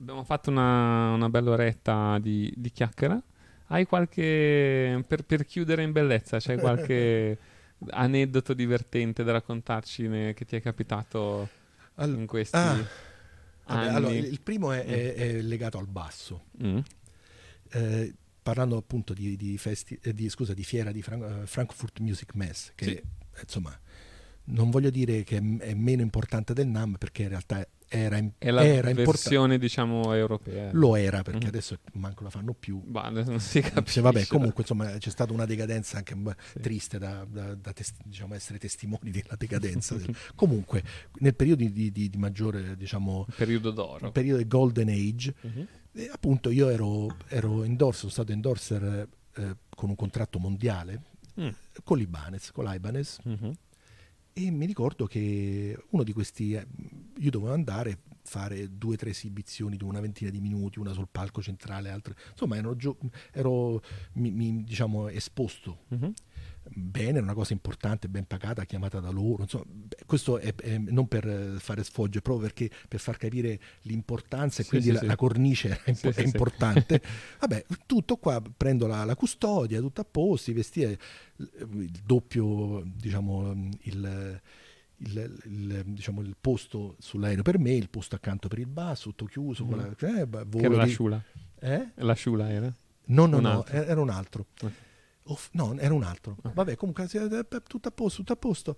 [0.00, 3.22] abbiamo fatto una, una bella oretta di, di chiacchiera.
[3.68, 5.02] Hai qualche.
[5.06, 7.38] Per, per chiudere in bellezza, c'è qualche
[7.90, 11.48] aneddoto divertente da raccontarci ne- che ti è capitato
[11.96, 12.84] Al- in questi ah?
[13.74, 16.44] Vabbè, allora, il primo è, è- è legato al basso.
[16.62, 16.78] Mm.
[17.72, 22.00] Eh, parlando appunto di, di festi- eh, di, scusa, di fiera di Fran- eh, Frankfurt
[22.00, 22.90] Music Mess, che Sì.
[22.92, 23.04] eh,
[23.42, 23.78] insomma
[24.50, 28.50] non voglio dire che è, meno importante del NAM perché in realtà era, in- È
[28.50, 30.70] la era versione, diciamo, europea.
[30.72, 31.48] Lo era perché Mhm.
[31.48, 32.80] adesso manco la fanno più.
[32.84, 34.00] Bah, non si Cioè, capisce.
[34.00, 36.14] vabbè, comunque insomma c'è stata una decadenza anche
[36.52, 36.60] Sì.
[36.60, 39.96] triste da, da- da tes- diciamo, essere testimoni della decadenza.
[39.96, 40.82] del- comunque
[41.18, 44.12] nel periodo di, di- di maggiore diciamo, Periodo d'oro.
[44.12, 45.66] periodo golden age Mhm.
[45.94, 51.02] e appunto io ero, ero endorser, sono stato endorser eh, con un contratto mondiale
[51.40, 51.48] Mm.
[51.84, 53.52] con l'Ibanez, con l'Ibanez Mhm.
[54.32, 56.66] E mi ricordo che uno di questi eh,
[57.18, 61.08] io dovevo andare fare due o tre esibizioni di una ventina di minuti, una sul
[61.10, 62.76] palco centrale, altre insomma ero,
[63.32, 63.82] ero
[64.14, 66.12] mi, mi, diciamo esposto Mhm.
[66.68, 69.42] Bene, era una cosa importante, ben pagata, chiamata da loro.
[69.42, 69.64] Insomma,
[70.06, 74.60] questo è, è non per eh, fare sfoggio, è proprio perché per far capire l'importanza
[74.60, 75.06] e Sì, quindi sì, la, sì.
[75.06, 77.00] la cornice è, impo- è importante.
[77.40, 80.96] Vabbè, tutto qua, prendo la, la custodia, tutto a posto, i vestiti,
[81.36, 84.40] il doppio, diciamo, il,
[84.98, 89.24] il- il, diciamo, il posto sull'aereo per me, il posto accanto per il basso, tutto
[89.24, 89.64] chiuso.
[89.64, 90.50] con la- eh, Mm.
[90.50, 91.22] Che era la di- Shula.
[91.58, 91.88] Eh?
[91.94, 92.74] La Shula era?
[93.06, 93.82] No, no, Un no, altro.
[93.82, 94.46] era un altro.
[94.62, 94.72] Ok.
[95.24, 96.36] Off- no, era un altro.
[96.42, 96.52] Ok.
[96.54, 98.76] Vabbè, comunque sì, eh, tutto a posto, tutto a posto.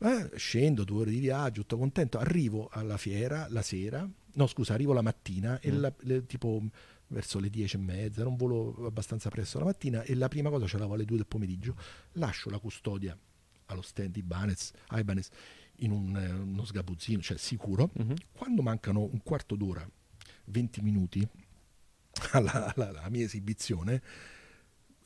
[0.00, 2.18] Eh, scendo due ore di viaggio, tutto contento.
[2.18, 5.78] Arrivo alla fiera la sera, no scusa, arrivo la mattina e Mm.
[5.80, 6.62] la- le- tipo
[7.08, 10.50] verso le dieci e mezza, era un volo abbastanza presto la mattina e la prima
[10.50, 11.76] cosa ce l'avevo alle due del pomeriggio,
[12.14, 13.16] lascio la custodia
[13.66, 15.28] allo stand di Ibanez, Ibanez
[15.80, 17.90] in un, eh, uno sgabuzzino, cioè sicuro.
[17.94, 18.14] Mhm.
[18.32, 19.88] Quando mancano un quarto d'ora,
[20.46, 21.26] 20 minuti
[22.32, 24.02] alla, alla- alla mia esibizione,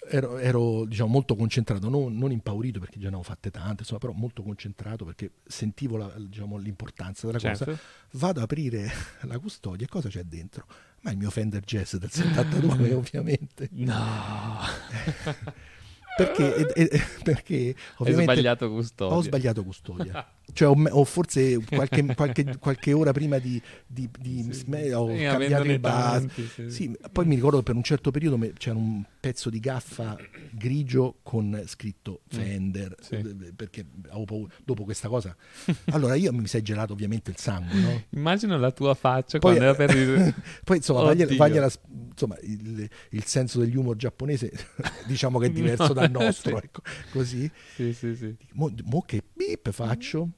[0.09, 4.01] ero, ero, diciamo, molto concentrato, non, non impaurito perché già ne avevo fatte tante, insomma,
[4.01, 7.65] però molto concentrato perché sentivo la- diciamo, l'importanza della cosa.
[7.65, 7.81] Certo.
[8.13, 8.91] Vado ad aprire
[9.23, 10.67] la custodia e cosa c'è dentro?
[11.03, 13.69] Ma il mio Fender Jazz del 72 ovviamente.
[13.73, 14.59] No.
[16.17, 19.17] Perché, e- e- perché Hai ovviamente sbagliato custodia.
[19.17, 20.29] ho sbagliato custodia.
[20.53, 24.53] Cioè, me- ho forse qualche, qualche- qualche ora prima di, di, di Sì.
[24.53, 26.71] sme- ho cambiato il tanti, sì.
[26.71, 30.17] Sì, poi mi ricordo che per un certo periodo me- c'era un pezzo di gaffa
[30.53, 33.03] grigio con scritto Fender, Mm.
[33.03, 33.15] Sì.
[33.15, 34.53] eh, perché avevo paura.
[34.65, 35.35] Dopo questa cosa,
[35.93, 38.03] allora io mi è gelato ovviamente il sangue, no?
[38.11, 39.89] Immagino la tua faccia Poi, quando era per
[40.65, 41.71] poi insomma, vagliela- vagliela-
[42.11, 44.51] insomma il, il senso degli humor giapponese
[45.07, 47.51] diciamo che è diverso No, dal nostro, ecco, così.
[47.75, 48.37] Sì, sì, sì.
[48.55, 50.29] Mo, mo che beep faccio?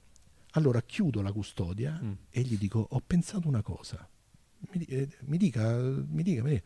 [0.52, 2.12] Allora chiudo la custodia Mm.
[2.30, 4.08] e gli dico: Ho pensato una cosa.
[4.72, 6.62] Mi, eh, mi dica, mi dica, mi dica,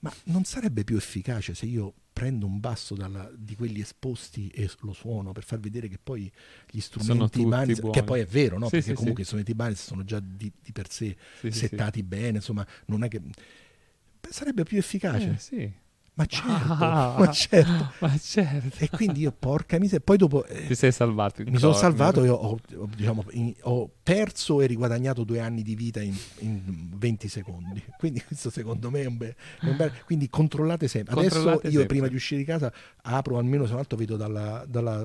[0.00, 4.70] ma non sarebbe più efficace se io prendo un basso dalla- di quelli esposti e
[4.80, 6.30] lo suono per far vedere che poi
[6.70, 8.66] gli strumenti Ibanez, che poi è vero, no?
[8.66, 9.22] Sì, perché sì, comunque sì.
[9.22, 11.16] i strumenti Ibanez sono già di, di per sé
[11.48, 15.30] settati bene, insomma, non è che Beh, sarebbe più efficace.
[15.30, 15.72] Eh, sì.
[16.18, 17.92] Ma certo, Ah, ma certo.
[18.00, 18.76] ma certo.
[18.82, 20.46] E quindi io, porca miseria, poi dopo...
[20.46, 21.42] eh, Ti sei salvato.
[21.46, 22.58] mi sono salvato e ho, ho-
[22.96, 27.82] diciamo, in- ho perso e riguadagnato due anni di vita in, in 20 secondi.
[27.98, 29.34] Quindi questo secondo me è un bel...
[29.60, 31.12] è un bel- quindi controllate sempre.
[31.18, 31.86] Adesso Controllate io sempre.
[31.86, 32.72] prima di uscire di casa
[33.02, 35.04] apro almeno se non altro vedo dalla, dalla,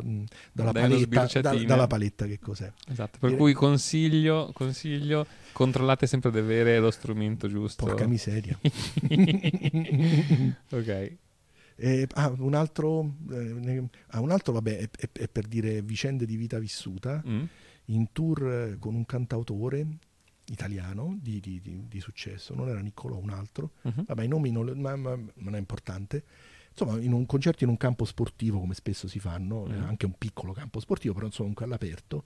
[0.53, 2.71] dalla paletta, da- dalla paletta che cos'è.
[2.89, 7.85] Esatto, per Direi- cui consiglio, consiglio, controllate sempre di avere lo strumento giusto.
[7.85, 8.57] Porca miseria.
[10.71, 11.15] ok.
[11.75, 16.25] Eh, ah, un altro, eh, ah, un altro vabbè, è, è- è per dire vicende
[16.25, 17.21] di vita vissuta.
[17.27, 17.43] Mm.
[17.85, 19.85] in tour eh, con un cantautore
[20.45, 23.71] italiano di, di- di- di successo, non era Niccolò, un altro.
[23.81, 24.05] Mhm.
[24.07, 26.23] Vabbè, i nomi non, ma- ma- non è importante.
[26.69, 29.83] Insomma, in un concerto in un campo sportivo, come spesso si fanno, eh, Mm.
[29.83, 32.23] anche un piccolo campo sportivo, però insomma comunque all'aperto.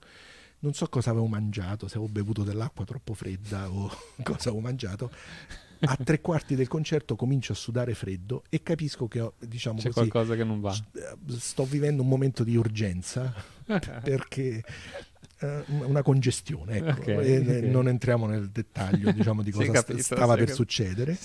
[0.58, 3.88] Non so cosa avevo mangiato, se avevo bevuto dell'acqua troppo fredda o
[4.22, 5.10] cosa avevo mangiato.
[5.80, 9.90] A tre quarti del concerto comincio a sudare freddo e capisco che ho, diciamo C'è
[9.90, 10.74] così, qualcosa che non va.
[11.36, 13.30] sto vivendo un momento di urgenza
[14.02, 14.64] perché
[15.38, 16.88] eh, una congestione ecco.
[17.02, 21.18] Ok, E, eh, non entriamo nel dettaglio diciamo di cosa capito, stava per cap- succedere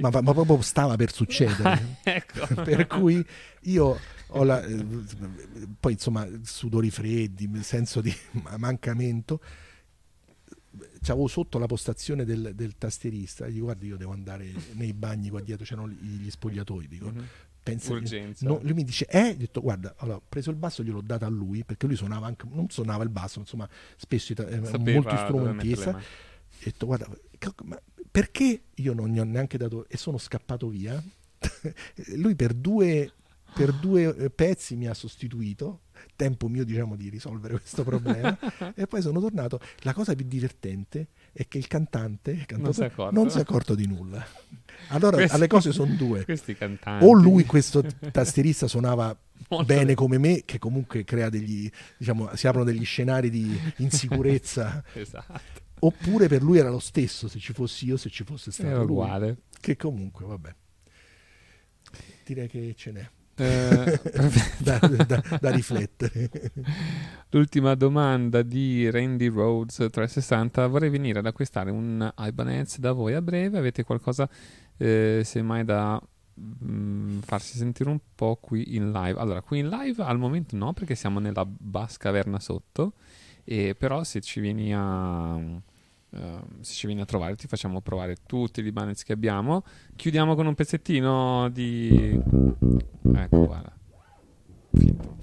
[0.00, 2.62] ma, ma proprio stava per succedere Ecco.
[2.62, 3.22] per cui
[3.64, 3.98] io
[4.44, 4.84] la, eh,
[5.80, 8.14] poi insomma sudori freddi senso di
[8.58, 9.40] mancamento.
[11.00, 13.46] C'avevo sotto la postazione del, del tastierista.
[13.46, 16.88] E gli dico guarda io devo andare nei bagni qua dietro c'erano gli, gli spogliatoi
[16.88, 17.10] dico.
[17.10, 17.24] Mhm.
[17.62, 20.82] pensa che- no, lui mi dice eh ho detto guarda allora, ho preso il basso
[20.82, 24.60] gliel'ho dato a lui perché lui suonava anche non suonava il basso insomma spesso eh,
[24.78, 26.00] molti strumentista ho
[26.64, 27.08] detto guarda
[27.64, 27.78] ma
[28.10, 31.00] perché io non gli ho neanche dato e sono scappato via?
[32.16, 33.12] Lui per due
[33.54, 35.80] per due eh, pezzi mi ha sostituito
[36.14, 38.36] tempo mio diciamo di risolvere questo problema
[38.74, 39.60] e poi sono tornato.
[39.80, 43.14] La cosa più divertente è che il cantante il Non si è cantautore, accorto.
[43.14, 44.24] non si è accorto di nulla.
[44.88, 46.24] Allora Questi- alle cose sono due.
[47.00, 49.16] o lui questo tastierista suonava
[49.50, 54.82] Molto bene come me che comunque crea degli diciamo si aprono degli scenari di insicurezza.
[54.94, 55.40] Esatto.
[55.80, 58.78] oppure per lui era lo stesso se ci fossi io se ci fosse stato Era
[58.82, 58.90] lui.
[58.90, 59.36] uguale.
[59.60, 60.54] che comunque vabbè
[62.24, 63.08] direi che ce n'è
[63.40, 64.00] Eh,
[64.58, 66.28] da, da- da riflettere
[67.30, 70.66] L'ultima domanda di Randy Rhodes 360.
[70.66, 73.58] Vorrei venire ad acquistare un Ibanez da voi a breve.
[73.58, 74.28] Avete qualcosa,
[74.76, 76.00] eh, semmai, da
[76.64, 79.18] mm, farsi sentire un po' qui in live?
[79.20, 82.94] Allora, qui in live al momento no, perché siamo nella bass caverna sotto.
[83.44, 85.38] E però se ci vieni a.
[86.10, 89.62] eh, se ci vieni a trovare ti facciamo provare tutti gli Ibanez che abbiamo.
[89.94, 92.18] Chiudiamo con un pezzettino di
[93.14, 93.76] ecco guarda.
[94.72, 95.16] Finto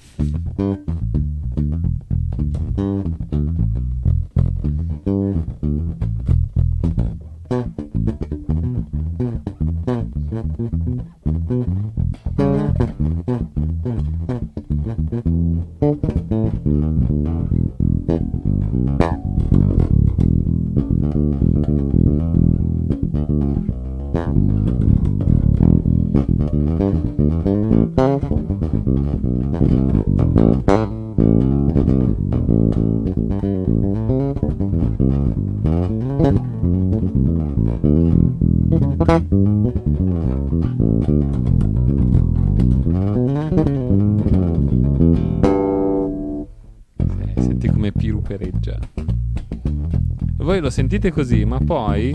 [50.75, 52.13] sentite così, ma poi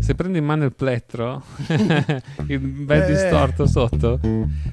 [0.00, 1.44] se prendi in mano il plettro,
[2.48, 3.06] il bel Eh.
[3.12, 4.18] distorto sotto,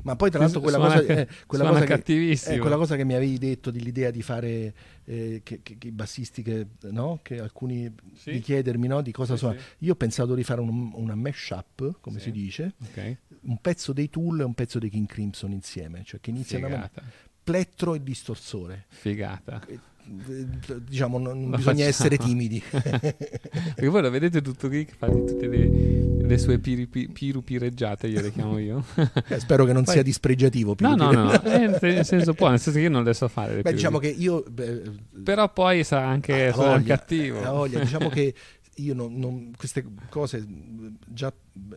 [0.01, 3.03] ma poi tra l'altro quella suona cosa, eh, quella cosa che, eh, quella cosa che
[3.05, 4.73] mi avevi detto dell'idea di fare
[5.05, 7.19] eh, che, che- che i bassisti che, no?
[7.21, 8.31] che alcuni Sì.
[8.31, 9.01] di chiedermi no?
[9.03, 9.85] di cosa Sì, suona sì.
[9.85, 13.17] io ho pensato di fare un- una mash up come si dice Ok.
[13.41, 16.69] un pezzo dei Tool e un pezzo dei King Crimson insieme cioè che iniziano a
[16.69, 17.01] Figata,
[17.43, 19.61] plettro e distorsore figata.
[20.03, 21.81] Eh, diciamo non, Lo bisogna facciamo.
[21.89, 26.59] essere timidi Perché voi lo vedete tutto qui che fa di tutte le, le sue
[26.59, 28.83] piripi- pirupireggiate, io le chiamo io.
[29.27, 32.49] Eh, spero che non Poi- sia dispregiativo No, no, no, no, eh, nel senso può,
[32.49, 33.55] nel senso che io non le so fare.
[33.55, 34.23] le Beh, diciamo che pirupi.
[34.23, 34.81] io beh,
[35.23, 37.41] Però poi sa anche Ah, voglia, cattivo.
[37.43, 37.79] ha voglia.
[37.83, 38.33] Diciamo che
[38.75, 40.43] io non, non- queste cose
[41.07, 41.75] già mh,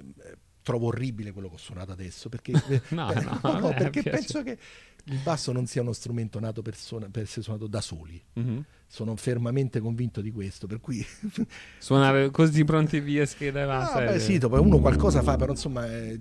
[0.63, 4.03] trovo orribile quello che ho suonato adesso perché, eh, No, beh, no, a me perché
[4.03, 4.57] penso che
[5.07, 8.23] il basso non sia uno strumento nato per, suona- per essere suonato da soli.
[8.35, 8.65] Mhm.
[8.87, 11.05] Sono fermamente convinto di questo, per cui
[11.79, 13.99] Suonare così pronti via scheda e Ah, basta.
[13.99, 14.21] beh, eh.
[14.21, 16.19] sì, dopo uno qualcosa fa, però insomma eh,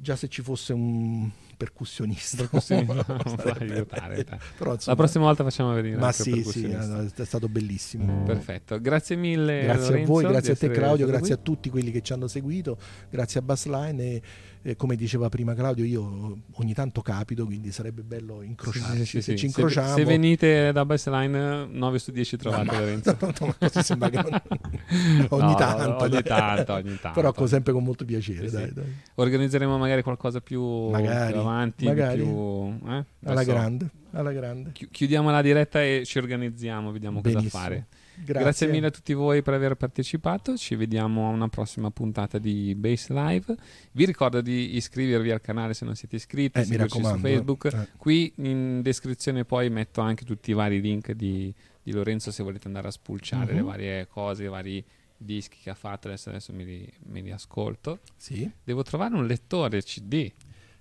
[0.00, 3.06] già se ci fosse un percussionista, Percussionista,
[3.60, 4.24] aiutare.
[4.58, 8.24] Però, La insomma, prossima volta facciamo venire Ma sì, sì, è stato bellissimo.
[8.24, 9.62] Perfetto, grazie mille.
[9.62, 11.36] Grazie Lorenzo, a voi, grazie a te Claudio, grazie qui.
[11.36, 12.76] a tutti quelli che ci hanno seguito,
[13.08, 14.22] grazie a Bassline e,
[14.66, 18.96] e come diceva prima Claudio io ogni tanto capito, quindi sarebbe bello incrociarci.
[18.96, 19.30] Sì, sì, Se sì.
[19.32, 19.94] ci Se- incrociamo...
[19.94, 23.16] Se, venite da baseline 9 su 10 trovate No, Lorenzo.
[23.20, 24.18] no, no, così sembra che
[25.28, 27.20] ogni No, tanto, ogni tanto, ogni tanto.
[27.20, 28.84] Però sempre con molto piacere, dai, dai.
[29.16, 32.22] Organizzeremo magari qualcosa più, Magari, più avanti, magari.
[32.22, 33.04] più, eh?
[33.26, 34.70] Alla grande, alla grande.
[34.72, 37.62] chi- Chiudiamo la diretta e ci organizziamo, vediamo cosa Benissimo.
[37.62, 37.86] fare.
[38.16, 38.68] Grazie.
[38.68, 40.56] mille a tutti voi per aver partecipato.
[40.56, 43.54] Ci vediamo a una prossima puntata di Base Live.
[43.92, 47.28] Vi ricordo di iscrivervi al canale se non siete iscritti, Eh, mi seguirci su raccomando,
[47.28, 47.64] Facebook.
[47.72, 47.88] eh.
[47.96, 52.66] Qui in descrizione poi metto anche tutti i vari link di, di Lorenzo se volete
[52.66, 53.56] andare a spulciare Mhm.
[53.58, 54.84] le varie cose, i vari
[55.16, 56.08] dischi che ha fatto.
[56.08, 58.00] Adesso, adesso li, me li ascolto.
[58.16, 58.50] Sì.
[58.62, 60.30] Devo trovare un lettore CD.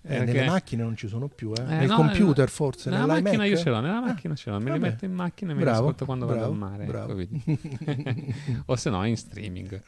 [0.05, 1.61] Eh, perché- nelle macchine non ci sono più, eh.
[1.61, 4.59] Eh, nel no, computer eh, forse, Nella macchina io ce l'ho, nella macchina ce l'ho,
[4.59, 6.85] me li metto in macchina e me li Bravo, ascolto quando vado bravo, al mare.
[6.85, 7.17] bravo.
[7.17, 8.33] ecco,
[8.65, 9.81] o se no in streaming.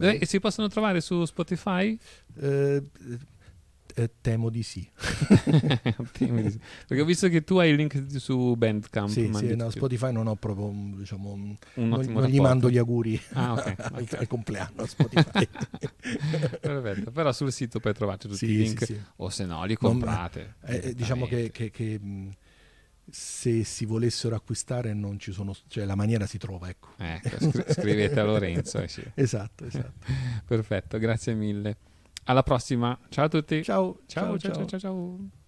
[0.00, 1.98] Eh, E si possono trovare su Spotify?
[2.38, 2.82] Eh,
[3.94, 4.88] eh, temo di sì.
[6.12, 9.08] Perché ho visto che tu hai il link su Bandcamp.
[9.08, 9.70] Sì, sì, no.
[9.70, 12.42] Spotify non ho proprio un, diciamo, un- Un non, non gli rapporto.
[12.42, 14.14] mando gli auguri Ah, ok, al, ok.
[14.14, 15.48] al compleanno a Spotify.
[16.60, 19.76] Perfetto, però sul sito poi trovate tutti Sì, i link sì, o se no li
[19.80, 20.56] Non- comprate.
[20.64, 22.30] eh, eh, diciamo che, che- che, mh,
[23.10, 26.88] se si volessero acquistare non ci sono, cioè la maniera si trova, ecco.
[26.98, 28.78] Ecco, scri- scrivete a Lorenzo.
[28.80, 29.02] eh, sì.
[29.14, 30.06] Esatto, esatto.
[30.46, 31.76] Perfetto, grazie mille.
[32.24, 32.98] Alla prossima.
[33.08, 33.62] Ciao a tutti.
[33.62, 34.66] Ciao, ciao, ciao, ciao, ciao.
[34.66, 34.78] ciao.
[34.78, 35.41] ciao.